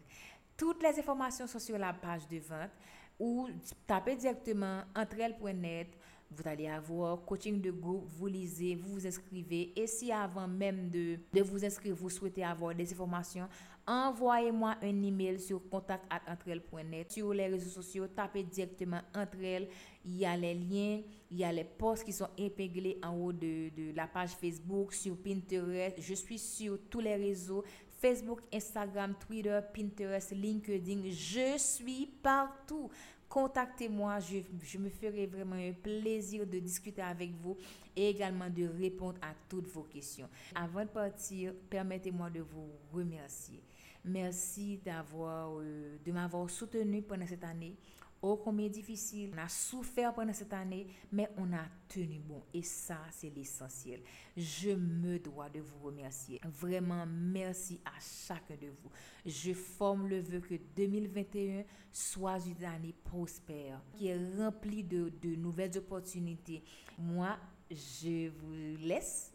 Toutes 0.57 0.83
les 0.83 0.99
informations 0.99 1.47
sont 1.47 1.59
sur 1.59 1.79
la 1.79 1.93
page 1.93 2.27
de 2.29 2.38
vente 2.38 2.71
ou 3.19 3.49
tapez 3.87 4.17
directement 4.17 4.83
entreelle.net 4.95 5.88
vous 6.31 6.47
allez 6.47 6.69
avoir 6.69 7.25
coaching 7.25 7.61
de 7.61 7.71
groupe, 7.71 8.05
vous 8.07 8.27
lisez, 8.27 8.75
vous 8.75 8.95
vous 8.95 9.07
inscrivez. 9.07 9.73
Et 9.75 9.87
si 9.87 10.12
avant 10.12 10.47
même 10.47 10.91
de, 10.91 11.19
de 11.33 11.43
vous 11.43 11.64
inscrire, 11.64 11.95
vous 11.95 12.11
souhaitez 12.11 12.45
avoir 12.45 12.75
des 12.75 12.93
informations, 12.93 13.49
envoyez-moi 13.87 14.77
un 14.83 15.03
email 15.03 15.41
sur 15.41 15.67
contact@entrel.net. 15.71 17.11
Sur 17.11 17.33
les 17.33 17.47
réseaux 17.47 17.71
sociaux, 17.71 18.07
tapez 18.09 18.43
directement 18.43 19.01
entre 19.14 19.43
elles. 19.43 19.69
Il 20.05 20.19
y 20.19 20.27
a 20.27 20.37
les 20.37 20.55
liens, 20.55 21.01
il 21.31 21.38
y 21.38 21.45
a 21.45 21.53
les 21.53 21.64
posts 21.64 22.05
qui 22.05 22.12
sont 22.12 22.29
épinglés 22.37 22.99
en 23.03 23.14
haut 23.14 23.33
de, 23.33 23.71
de 23.75 23.97
la 23.97 24.07
page 24.07 24.31
Facebook, 24.31 24.93
sur 24.93 25.17
Pinterest. 25.17 25.97
Je 25.99 26.14
suis 26.14 26.38
sur 26.38 26.79
tous 26.91 27.01
les 27.01 27.17
réseaux. 27.17 27.64
Facebook, 28.01 28.41
Instagram, 28.53 29.14
Twitter, 29.19 29.59
Pinterest, 29.75 30.31
LinkedIn. 30.31 31.11
Je 31.11 31.59
suis 31.59 32.07
partout 32.07 32.88
contactez-moi. 33.29 34.19
Je, 34.21 34.79
me 34.79 34.88
ferai 34.88 35.27
vraiment 35.27 35.57
un 35.57 35.73
plaisir 35.73 36.47
de 36.47 36.59
discuter 36.59 37.03
avec 37.03 37.33
vous 37.43 37.57
et 37.95 38.11
également 38.11 38.49
de 38.49 38.67
répondre 38.67 39.19
à 39.23 39.33
toutes 39.49 39.69
vos 39.69 39.83
questions. 39.83 40.29
Avant 40.55 40.83
de 40.83 40.88
partir, 40.88 41.53
permettez-moi 41.69 42.31
de 42.31 42.41
vous 42.41 42.71
remercier. 42.93 43.62
Merci 44.05 44.79
d'avoir, 44.85 45.59
euh, 45.59 45.97
de 46.05 46.12
m'avoir 46.12 46.49
soutenu 46.49 47.03
pendant 47.03 47.27
cette 47.27 47.45
année 47.45 47.77
oh 48.23 48.37
combien 48.37 48.69
difficile. 48.69 49.31
On 49.35 49.39
a 49.39 49.49
souffert 49.49 50.13
pendant 50.13 50.33
cette 50.33 50.53
année, 50.53 50.87
mais 51.13 51.29
on 51.37 51.53
a 51.53 51.65
tenu 51.89 52.19
bon. 52.19 52.43
Et 52.53 52.63
ça, 52.63 52.99
c'est 53.11 53.31
l'essentiel. 53.31 54.01
Je 54.37 54.71
me 54.71 55.19
dois 55.19 55.49
de 55.49 55.61
vous 55.61 55.79
remercier. 55.87 56.41
Vraiment, 56.45 57.05
merci 57.07 57.81
à 57.85 57.99
chacun 58.01 58.57
de 58.57 58.69
vous. 58.69 58.91
Je 59.25 59.53
forme 59.53 60.09
le 60.09 60.21
vœu 60.21 60.41
que 60.41 60.55
2021 60.77 61.65
soit 61.93 62.39
une 62.47 62.65
année 62.65 62.95
prospère, 63.05 63.81
qui 63.93 64.09
est 64.09 64.37
remplie 64.37 64.85
de, 64.85 65.13
de 65.23 65.35
nouvelles 65.35 65.77
opportunités. 65.79 66.63
Moi, 66.99 67.37
je 67.71 68.29
vous 68.29 68.53
laisse 68.81 69.33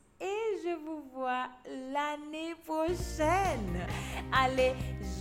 je 0.61 0.75
vous 0.85 1.01
vois 1.13 1.47
l'année 1.67 2.55
prochaine. 2.65 3.87
Allez, 4.31 4.73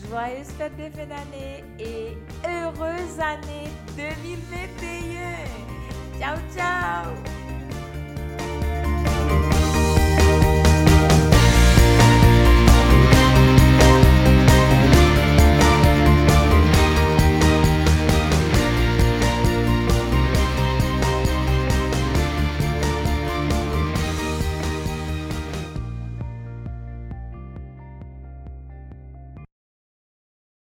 joyeuse 0.08 0.48
fête 0.58 0.76
de 0.76 0.90
fin 0.90 1.06
d'année 1.06 1.64
et 1.78 2.16
heureuse 2.46 3.20
année 3.20 3.68
2021. 3.96 6.18
Ciao, 6.18 6.36
ciao 6.54 7.51